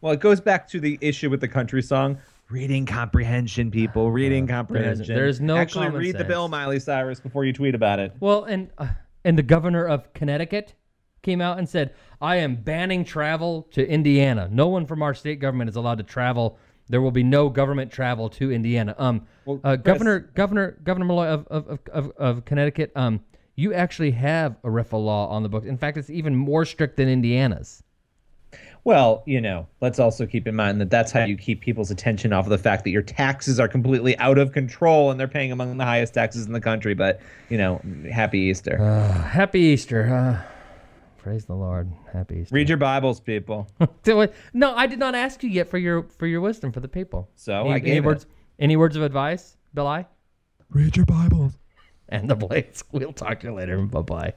[0.00, 2.18] Well, it goes back to the issue with the country song.
[2.50, 4.10] Reading comprehension, people.
[4.10, 5.14] Reading comprehension.
[5.14, 8.12] there's no actually common read the bill, Miley Cyrus, before you tweet about it.
[8.18, 8.88] Well, and uh,
[9.24, 10.74] and the governor of Connecticut
[11.22, 14.48] came out and said, "I am banning travel to Indiana.
[14.50, 16.58] No one from our state government is allowed to travel.
[16.88, 21.26] There will be no government travel to Indiana." Um, uh, Chris- Governor Governor Governor Malloy
[21.28, 22.90] of of, of, of of Connecticut.
[22.96, 23.20] Um,
[23.54, 25.66] you actually have a RFRA law on the books.
[25.66, 27.82] In fact, it's even more strict than Indiana's.
[28.84, 32.32] Well, you know, let's also keep in mind that that's how you keep people's attention
[32.32, 35.52] off of the fact that your taxes are completely out of control and they're paying
[35.52, 36.94] among the highest taxes in the country.
[36.94, 37.20] But,
[37.50, 38.80] you know, happy Easter.
[38.80, 40.12] Uh, happy Easter.
[40.12, 40.42] Uh,
[41.18, 41.90] praise the Lord.
[42.12, 42.54] Happy Easter.
[42.54, 43.68] Read your Bibles, people.
[44.52, 47.28] No, I did not ask you yet for your for your wisdom for the people.
[47.34, 48.04] So, any, I any it.
[48.04, 48.26] words
[48.58, 49.86] any words of advice, Bill?
[49.86, 50.06] I
[50.70, 51.52] Read your Bibles.
[52.08, 52.82] and the Blaze.
[52.92, 53.78] We'll talk to you later.
[53.82, 54.34] Bye bye